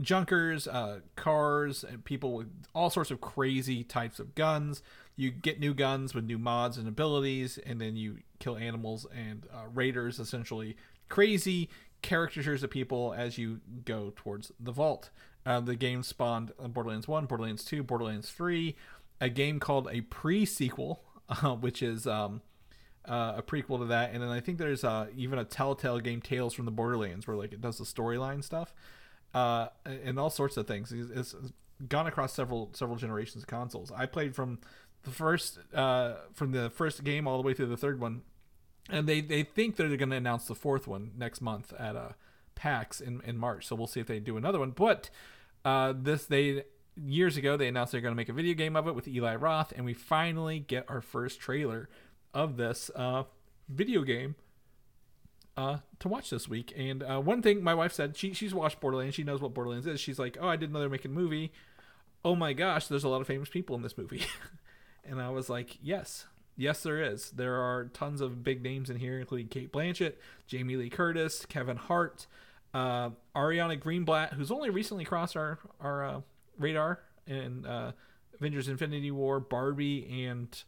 [0.00, 4.82] junkers, uh, cars, and people with all sorts of crazy types of guns.
[5.16, 9.46] You get new guns with new mods and abilities, and then you kill animals and
[9.52, 10.76] uh, raiders, essentially
[11.08, 11.70] crazy
[12.02, 15.10] caricatures of people as you go towards the vault.
[15.44, 18.74] Uh, the game spawned Borderlands 1, Borderlands 2, Borderlands 3,
[19.20, 22.06] a game called a pre sequel, uh, which is.
[22.06, 22.42] Um,
[23.08, 26.20] uh, a prequel to that, and then I think there's uh, even a Telltale game,
[26.20, 28.74] Tales from the Borderlands, where like it does the storyline stuff,
[29.34, 30.92] uh, and all sorts of things.
[30.92, 31.52] It's, it's
[31.88, 33.92] gone across several several generations of consoles.
[33.94, 34.58] I played from
[35.04, 38.22] the first uh, from the first game all the way through the third one,
[38.90, 42.10] and they they think they're going to announce the fourth one next month at uh,
[42.54, 43.66] PAX in in March.
[43.66, 44.70] So we'll see if they do another one.
[44.70, 45.10] But
[45.64, 46.64] uh, this they
[46.96, 49.36] years ago they announced they're going to make a video game of it with Eli
[49.36, 51.88] Roth, and we finally get our first trailer
[52.32, 53.24] of this uh,
[53.68, 54.34] video game
[55.56, 56.72] uh, to watch this week.
[56.76, 59.86] And uh, one thing my wife said, she she's watched Borderlands, she knows what Borderlands
[59.86, 60.00] is.
[60.00, 61.52] She's like, oh, I didn't know they're making a movie.
[62.24, 64.24] Oh my gosh, there's a lot of famous people in this movie.
[65.04, 66.26] and I was like, yes,
[66.56, 67.30] yes, there is.
[67.30, 70.14] There are tons of big names in here, including Cate Blanchett,
[70.46, 72.26] Jamie Lee Curtis, Kevin Hart,
[72.74, 76.20] uh, Ariana Greenblatt, who's only recently crossed our our uh,
[76.58, 77.92] radar in uh,
[78.34, 80.62] Avengers: Infinity War, Barbie, and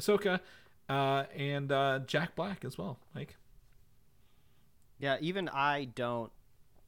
[0.00, 0.40] Ahsoka,
[0.88, 2.98] uh, and uh, Jack Black as well.
[3.14, 3.36] Like,
[5.04, 6.32] Yeah, even I don't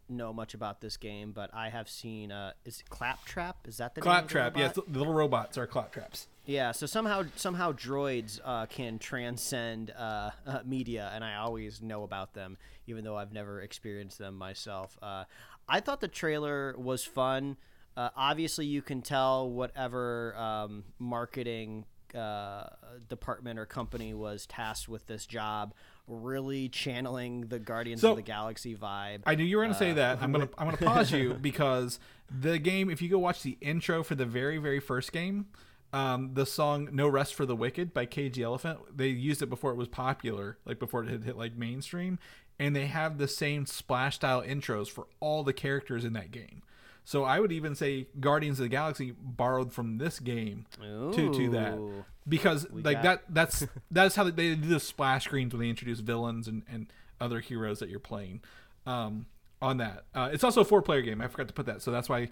[0.08, 2.32] know much about this game, but I have seen.
[2.32, 3.68] Uh, is it Claptrap?
[3.68, 4.92] Is that the name of the Claptrap, yes, robot?
[4.94, 6.26] the little robots are claptraps.
[6.46, 6.72] Yeah.
[6.72, 12.32] So somehow, somehow droids uh, can transcend uh, uh, media, and I always know about
[12.32, 12.56] them,
[12.86, 14.96] even though I've never experienced them myself.
[15.02, 15.24] Uh,
[15.68, 17.58] I thought the trailer was fun.
[17.98, 22.68] Uh, obviously, you can tell whatever um, marketing uh,
[23.10, 25.74] department or company was tasked with this job
[26.06, 29.22] really channeling the Guardians So- of the Galaxy vibe.
[29.26, 30.22] I knew you were going to say that.
[30.22, 31.98] I'm going to I'm going to pause you because
[32.30, 32.90] the game.
[32.90, 35.46] If you go watch the intro for the very very first game,
[35.92, 39.70] um, the song "No Rest for the Wicked" by KG Elephant, they used it before
[39.70, 42.18] it was popular, like before it had hit like mainstream,
[42.58, 46.62] and they have the same splash style intros for all the characters in that game.
[47.08, 51.48] So I would even say Guardians of the Galaxy borrowed from this game to to
[51.50, 52.04] that Ooh.
[52.28, 56.00] because like got- that that's that's how they do the splash screens when they introduce
[56.00, 58.40] villains and and other heroes that you're playing
[58.86, 59.26] um
[59.62, 60.04] on that.
[60.14, 61.20] Uh, it's also a four player game.
[61.22, 62.28] I forgot to put that, so that's why.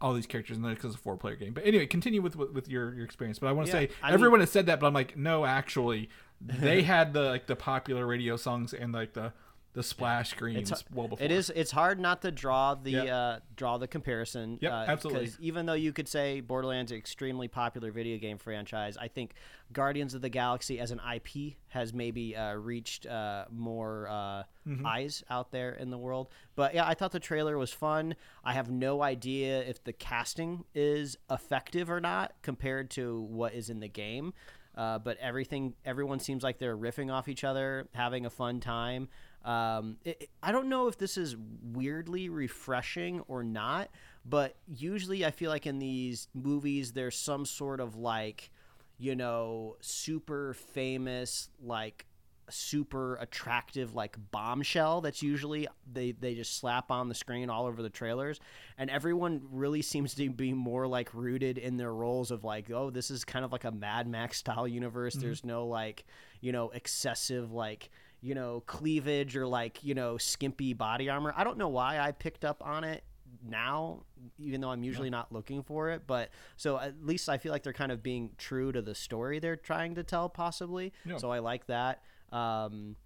[0.00, 1.52] All these characters in there because it's a four-player game.
[1.52, 3.38] But anyway, continue with with, with your, your experience.
[3.38, 5.16] But I want to Yeah, say I mean- everyone has said that, but I'm like,
[5.16, 6.08] no, actually,
[6.40, 9.34] they had the like the popular radio songs and like the
[9.74, 11.24] the splash screens It's- well before.
[11.24, 11.50] It is.
[11.54, 13.08] It's hard not to draw the Yep.
[13.08, 14.58] uh, draw the comparison.
[14.60, 15.30] Yep, uh, absolutely.
[15.40, 19.34] even though you could say Borderlands is an extremely popular video game franchise, I think
[19.72, 24.84] Guardians of the Galaxy as an IP has maybe uh, reached uh, more uh, Mm-hmm.
[24.86, 26.28] eyes out there in the world.
[26.54, 28.16] But yeah, I thought the trailer was fun.
[28.44, 33.70] I have no idea if the casting is effective or not compared to what is
[33.70, 34.34] in the game.
[34.76, 39.08] Uh, but everything, everyone seems like they're riffing off each other, having a fun time.
[39.44, 43.88] Um, it, it- I don't know if this is weirdly refreshing or not,
[44.24, 48.50] but usually I feel like in these movies there's some sort of like,
[48.98, 52.06] you know, super famous like
[52.50, 57.82] super attractive like bombshell that's usually they they just slap on the screen all over
[57.82, 58.40] the trailers.
[58.78, 62.88] And everyone really seems to be more like rooted in their roles of like oh
[62.90, 65.14] this is kind of like a mad max style universe.
[65.14, 66.04] There's no like
[66.40, 71.32] you know excessive like you know cleavage or like you know skimpy body armor.
[71.36, 73.04] I don't know why i picked up on it
[73.46, 74.02] now
[74.38, 77.62] even though i'm usually not looking for it but so at least i feel like
[77.62, 80.92] they're kind of being true to the story they're trying to tell possibly.
[81.04, 81.18] Yeah.
[81.18, 82.02] so i like that.
[82.32, 82.96] Um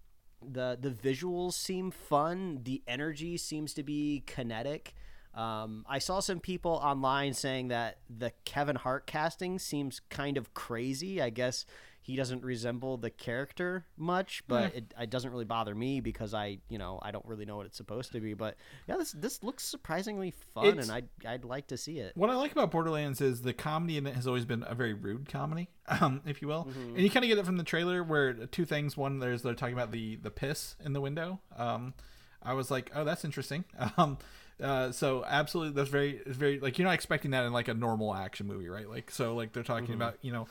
[0.45, 2.61] the the visuals seem fun.
[2.65, 4.95] The energy seems to be kinetic.
[5.35, 10.53] Um, I saw some people online saying that the Kevin Hart casting seems kind of
[10.53, 11.23] crazy.
[11.23, 11.65] I guess
[12.05, 16.59] he doesn't resemble the character much, but it, it doesn't really bother me because I,
[16.69, 18.35] you know, I don't really know what it's supposed to be.
[18.35, 18.57] But
[18.89, 22.13] yeah, this this looks surprisingly fun, It's- and I'd I'd like to see it.
[22.17, 24.95] What I like about Borderlands is the comedy in it has always been a very
[24.95, 25.69] rude comedy,
[26.01, 28.65] um, if you will, and you kind of get it from the trailer where two
[28.65, 28.97] things.
[28.97, 31.41] One, there's they're talking about the the piss in the window.
[31.57, 31.95] Um,
[32.43, 33.65] I was like, oh, that's interesting.
[33.97, 34.19] Um,
[34.61, 37.75] uh, so absolutely, that's very, it's very like you're not expecting that in like a
[37.75, 38.89] normal action movie, right?
[38.89, 40.47] Like so, like they're talking about you know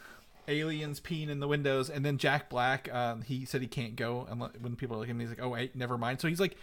[0.52, 4.28] aliens peeing in the windows, and then Jack Black, um, he said he can't go
[4.30, 5.20] unless, when people are looking.
[5.20, 6.20] He's like, oh wait, never mind.
[6.22, 6.56] So he's like,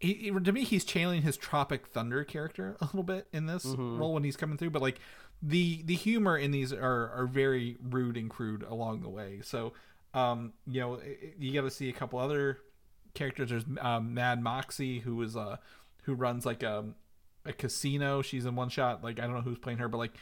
[0.00, 3.64] he, he- to me he's channeling his Tropic Thunder character a little bit in this
[3.98, 5.00] role when he's coming through, but like
[5.42, 9.40] the the humor in these are are very rude and crude along the way.
[9.44, 9.72] So
[10.14, 11.00] um, you know,
[11.38, 12.58] you got to see a couple other
[13.14, 13.50] characters.
[13.50, 15.56] There's um, Mad Moxie, who is uh
[16.04, 16.86] who runs like a
[17.44, 18.20] a casino.
[18.22, 19.04] She's in one shot.
[19.04, 20.12] Like I don't know who's playing her, but like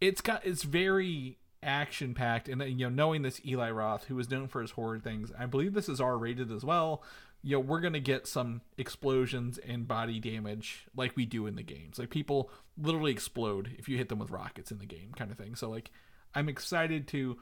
[0.00, 2.48] it's got it's very action packed.
[2.48, 5.46] And you know, knowing this Eli Roth, who is known for his horror things, I
[5.46, 7.02] believe this is R rated as well.
[7.42, 11.62] You know, we're gonna get some explosions and body damage like we do in the
[11.62, 11.98] games.
[11.98, 15.38] Like people literally explode if you hit them with rockets in the game, kind of
[15.38, 15.54] thing.
[15.54, 15.90] So like,
[16.34, 17.38] I'm excited to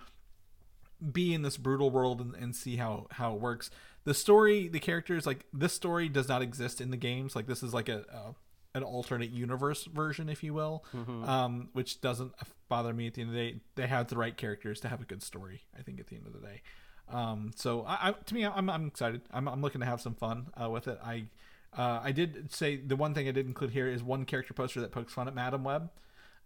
[1.12, 3.70] be in this brutal world and, and see how how it works
[4.04, 7.62] the story the characters like this story does not exist in the games like this
[7.62, 8.34] is like a, a
[8.78, 10.84] an alternate universe version if you will
[11.28, 12.32] um which doesn't
[12.68, 15.00] bother me at the end of the day they have the right characters to have
[15.00, 16.62] a good story i think at the end of the day
[17.08, 20.14] um so i, I to me i'm, I'm excited I'm, I'm looking to have some
[20.14, 21.26] fun uh, with it i
[21.76, 24.80] uh, I did say the one thing I did include here is one character poster
[24.80, 25.90] that pokes fun at Madame Web.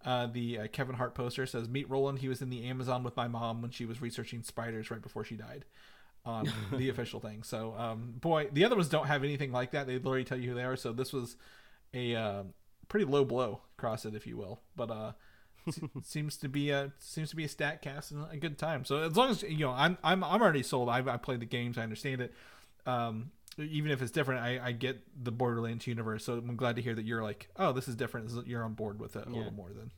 [0.04, 2.18] Uh, the uh, Kevin Hart poster says, "Meet Roland.
[2.18, 5.24] He was in the Amazon with my mom when she was researching spiders right before
[5.24, 5.64] she died."
[6.26, 7.42] On the official thing.
[7.42, 9.86] So, um, boy, the other ones don't have anything like that.
[9.86, 10.76] They literally tell you who they are.
[10.76, 11.36] So this was
[11.94, 12.42] a uh,
[12.88, 14.60] pretty low blow cross it, if you will.
[14.76, 15.12] But uh,
[16.02, 18.84] seems to be a seems to be a stat cast and a good time.
[18.84, 20.88] So as long as you know, I'm I'm I'm already sold.
[20.88, 21.78] I've I played the games.
[21.78, 22.34] I understand it.
[22.86, 26.24] Um, even if it's different, I, I get the Borderlands universe.
[26.24, 28.46] So I'm glad to hear that you're like, oh, this is different.
[28.46, 29.90] You're on board with it a little more than.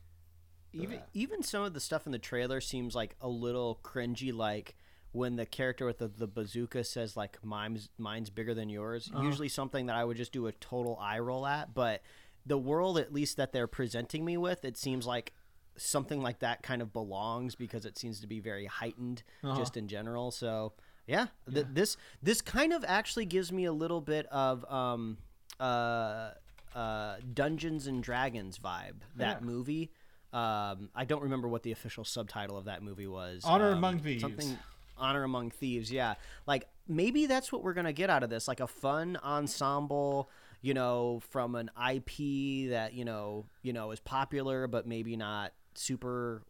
[0.73, 4.75] even even some of the stuff in the trailer seems like a little cringy like
[5.11, 9.47] when the character with the, the bazooka says like mine's mine's bigger than yours usually
[9.47, 12.01] something that i would just do a total eye roll at but
[12.47, 15.31] the world at least that they're presenting me with it seems like
[15.77, 19.23] something like that kind of belongs because it seems to be very heightened
[19.55, 20.73] just in general so
[21.07, 25.17] yeah, th- this this kind of actually gives me a little bit of um
[25.59, 26.31] uh
[26.75, 29.45] uh dungeons and dragons vibe that Yeah.
[29.45, 29.91] movie
[30.31, 33.43] um, I don't remember what the official subtitle of that movie was.
[33.45, 34.21] Honor Um, Among Thieves.
[34.21, 34.57] Something
[34.97, 35.91] Honor Among Thieves.
[35.91, 36.15] Yeah,
[36.47, 40.31] like maybe that's what we're gonna get out of this, like a fun ensemble.
[40.63, 45.53] You know, from an IP that you know you know is popular, but maybe not
[45.77, 46.41] super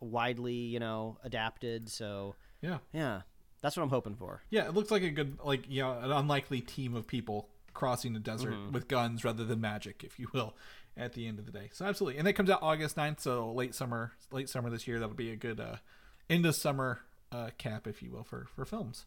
[0.00, 1.88] widely you know adapted.
[1.88, 2.78] So Yeah.
[2.92, 3.22] yeah,
[3.60, 4.42] that's what I'm hoping for.
[4.50, 8.12] Yeah, it looks like a good, like you know, an unlikely team of people crossing
[8.12, 10.54] the desert with guns rather than magic, if you will.
[10.94, 11.70] at the end of the day.
[11.72, 14.98] So absolutely, and that comes out August 9th, so late summer, late summer this year.
[15.00, 15.76] That'll be a good uh,
[16.28, 17.00] end of summer
[17.32, 19.06] uh, cap, if you will, for for films.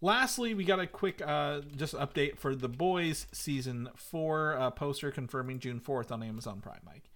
[0.00, 5.10] Lastly, we got a quick uh, just update for The Boys season four uh, poster
[5.12, 7.10] confirming June 4th on Amazon Prime, Mike.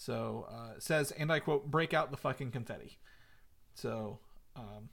[0.00, 2.98] So uh, it says, and I quote, break out the fucking confetti.
[3.74, 4.18] So
[4.56, 4.88] um,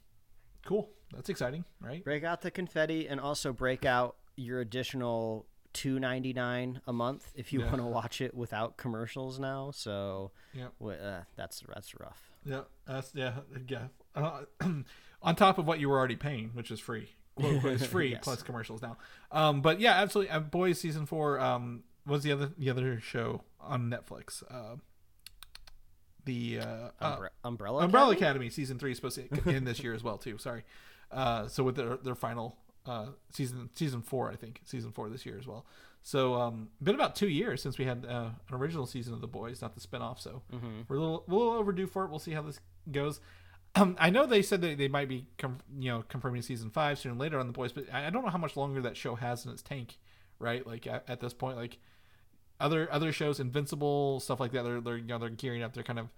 [0.66, 0.90] cool.
[1.14, 2.04] That's exciting, right?
[2.04, 7.32] Break out the confetti and also break out your additional two ninety nine a month
[7.34, 7.66] if you Yeah.
[7.66, 9.70] want to watch it without commercials now.
[9.70, 10.72] So Yep.
[10.78, 12.30] wh- uh, that's that's rough.
[12.44, 13.88] Yeah, that's yeah, yeah.
[14.14, 14.42] Uh,
[15.22, 17.14] on top of what you were already paying, which is free.
[17.34, 18.20] Quote, it's free Yes.
[18.24, 18.98] plus commercials now.
[19.32, 20.30] Um, but yeah, absolutely.
[20.30, 21.40] Uh, Boys season four.
[21.40, 24.42] Um, was the other the other show on Netflix?
[24.50, 24.76] Uh,
[26.28, 27.84] the uh, uh, Umbre- Umbrella.
[27.84, 28.26] Umbrella Academy?
[28.46, 30.38] Academy season three is supposed to end this year as well too.
[30.38, 30.62] Sorry.
[31.10, 32.56] Uh, so with their their final
[32.86, 35.66] uh, season season four, I think season four this year as well.
[36.02, 39.26] So um, been about two years since we had uh, an original season of The
[39.26, 40.20] Boys, not the spinoff.
[40.20, 40.42] So
[40.88, 42.10] we're a little, a little overdue for it.
[42.10, 42.60] We'll see how this
[42.92, 43.20] goes.
[43.74, 46.98] Um, I know they said that they might be com- you know confirming season five
[46.98, 49.14] soon later on The Boys, but I I don't know how much longer that show
[49.16, 49.98] has in its tank.
[50.40, 51.78] Right, like at, at this point, like
[52.60, 54.62] other other shows, Invincible stuff like that.
[54.64, 55.72] They're they're you know they're gearing up.
[55.74, 56.08] They're kind of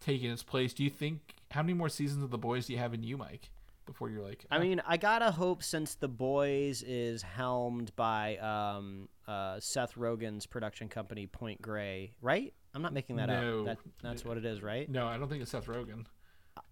[0.00, 0.72] taking its place.
[0.74, 3.16] Do you think how many more seasons of The Boys do you have in you,
[3.16, 3.50] Mike?
[3.86, 8.36] Before you're like, I "Ah, mean, I gotta hope since The Boys is helmed by
[8.38, 12.52] um, uh, Seth Rogen's production company, Point Grey, right?
[12.74, 13.60] I'm not making that No.
[13.60, 13.64] up.
[13.66, 14.90] That, that's what it is, right?
[14.90, 16.04] no, I don't think it's Seth Rogen.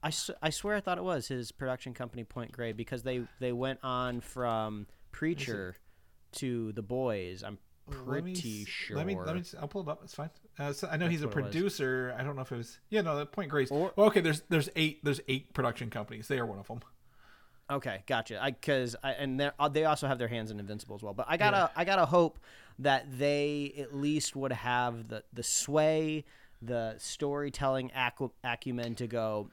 [0.02, 0.10] I
[0.42, 3.78] I swear I thought it was his production company, Point Grey, because they, they went
[3.84, 5.76] on from Preacher
[6.32, 7.44] to The Boys.
[7.44, 8.96] I'm Let me pretty sure.
[8.96, 9.42] Let me let me.
[9.60, 10.00] I'll pull it up.
[10.04, 10.30] It's fine.
[10.58, 11.50] Uh, so I know he's a what it was.
[11.52, 12.14] producer.
[12.18, 12.78] I don't know if it was.
[12.88, 13.70] Yeah, no, the Point Grace.
[13.70, 16.28] Or- well, okay, there's there's eight there's eight production companies.
[16.28, 16.80] They are one of them.
[17.70, 18.42] Okay, gotcha.
[18.42, 21.14] I because I and they're- uh, they also have their hands in Invincible as well.
[21.14, 22.38] But I gotta I gotta hope
[22.78, 26.24] that they at least would have the the sway,
[26.62, 29.50] the storytelling acu- acumen to go.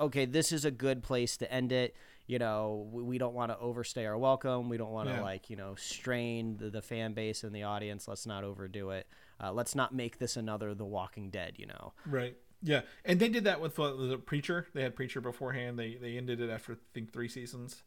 [0.00, 1.94] Okay, this is a good place to end it.
[2.28, 4.68] You know, we, we don't want to overstay our welcome.
[4.68, 5.22] We don't want to Yeah.
[5.22, 8.06] like you know strain the, the fan base and the audience.
[8.06, 9.06] Let's not overdo it.
[9.42, 11.54] Uh, let's not make this another The Walking Dead.
[11.56, 11.92] You know.
[12.06, 12.36] Right.
[12.62, 14.66] Yeah, and they did that with uh, the Preacher.
[14.74, 15.78] They had Preacher beforehand.
[15.78, 17.82] They they ended it after I think three seasons.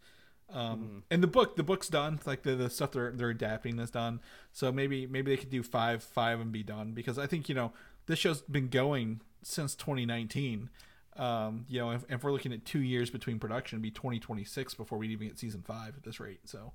[0.54, 2.20] Um, and the book the book's done.
[2.26, 4.22] Like the, the stuff they're they're adapting is done.
[4.52, 7.56] So maybe maybe they could do five five and be done because I think you
[7.56, 7.72] know
[8.08, 10.70] this show's been going since 2019.
[11.18, 14.76] Um, you know, if, if we're looking at two years between production, it'd be 2026
[14.76, 16.40] before we even get season five at this rate.
[16.46, 16.72] So,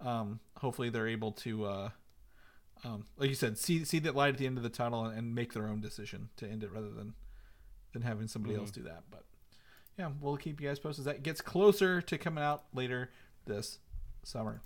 [0.00, 1.88] um, hopefully they're able to, uh,
[2.82, 5.18] um, like you said, see see that light at the end of the tunnel and,
[5.18, 7.14] and make their own decision to end it rather than
[7.92, 9.04] than having somebody else do that.
[9.10, 9.24] But
[9.98, 13.10] yeah, we'll keep you guys posted as that gets closer to coming out later
[13.46, 13.78] this
[14.22, 14.62] summer.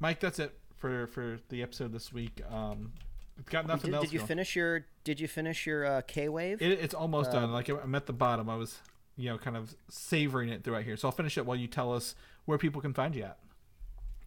[0.00, 2.40] Mike, that's it for for the episode this week.
[2.50, 2.92] Um,
[3.40, 4.04] I've got nothing Did, else.
[4.04, 4.28] did you going.
[4.28, 6.60] finish your Did you finish your uh, K wave?
[6.60, 7.50] It, it's almost done.
[7.52, 8.50] Like I'm at the bottom.
[8.50, 8.78] I was,
[9.16, 10.96] you know, kind of savoring it throughout here.
[10.96, 12.14] So I'll finish it while you tell us
[12.44, 13.38] where people can find you at.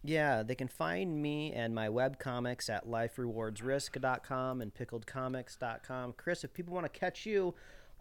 [0.03, 6.13] Yeah, they can find me and my web comics at liferewardsrisk.com and pickledcomics.com.
[6.17, 7.53] Chris, if people want to catch you,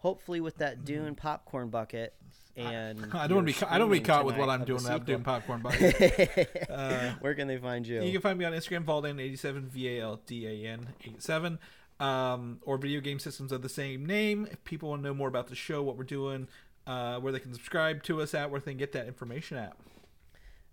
[0.03, 2.13] hopefully with that Dune popcorn bucket
[2.55, 3.17] and Mm-hmm.
[3.17, 3.65] I don't want to be.
[3.67, 4.85] I don't be caught with what I'm doing.
[4.85, 6.67] I'm doing popcorn bucket.
[7.19, 8.03] Where can they find you?
[8.03, 11.57] You can find me on Instagram, Valdan87, V A L D A N 87,
[11.99, 14.47] um, or video game systems of the same name.
[14.51, 16.47] If people want to know more about the show, what we're doing,
[16.85, 19.75] uh, where they can subscribe to us at, where they can get that information at.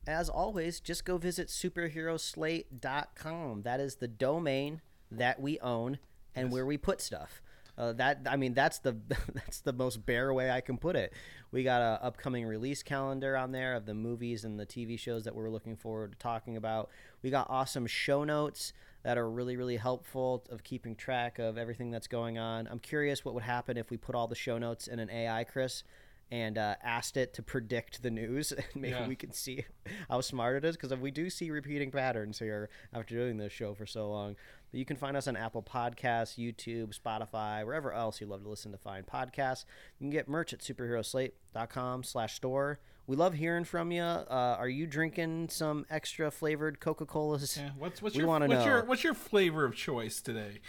[0.07, 3.62] As always, just go visit superheroslate.com.
[3.62, 5.98] That is the domain that we own
[6.35, 7.40] and where we put stuff.
[7.78, 8.97] Uh, that I mean, that's the
[9.34, 11.12] that's the most bare way I can put it.
[11.52, 15.24] We got a upcoming release calendar on there of the movies and the TV shows
[15.24, 16.90] that we're looking forward to talking about.
[17.22, 18.72] We got awesome show notes
[19.02, 22.68] that are really really helpful of keeping track of everything that's going on.
[22.70, 25.44] I'm curious what would happen if we put all the show notes in an AI,
[25.44, 25.82] Chris,
[26.30, 28.52] and uh, asked it to predict the news.
[28.52, 29.09] and Maybe Yeah.
[29.09, 29.64] we can see
[30.10, 33.74] how smart it is because we do see repeating patterns here after doing this show
[33.74, 34.36] for so long.
[34.70, 38.48] But you can find us on Apple Podcasts, YouTube, Spotify, wherever else you love to
[38.48, 39.64] listen to find podcasts.
[39.98, 42.78] You can get merch at superheroslate.com slash store.
[43.06, 44.02] We love hearing from you.
[44.02, 47.56] Uh, are you drinking some extra flavored Coca-Colas?
[47.56, 47.70] Yeah.
[47.76, 50.60] What's what's We your what's your what's your flavor of choice today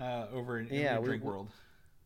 [0.00, 1.48] uh, over in, in Yeah, the drink we- world?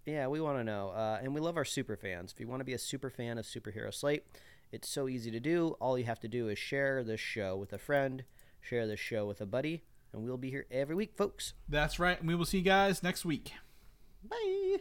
[0.07, 0.89] Yeah, we want to know.
[0.89, 2.33] Uh, and we love our super fans.
[2.33, 4.25] If you want to be a super fan of Superhero Slate,
[4.73, 5.77] it's so easy to do.
[5.81, 8.25] All you have to do is share this show with a friend,
[8.61, 11.55] share this show with a buddy, and we'll be here every week, folks.
[11.69, 12.19] That's right.
[12.19, 13.53] And we will see you guys next week.
[14.29, 14.79] Bye.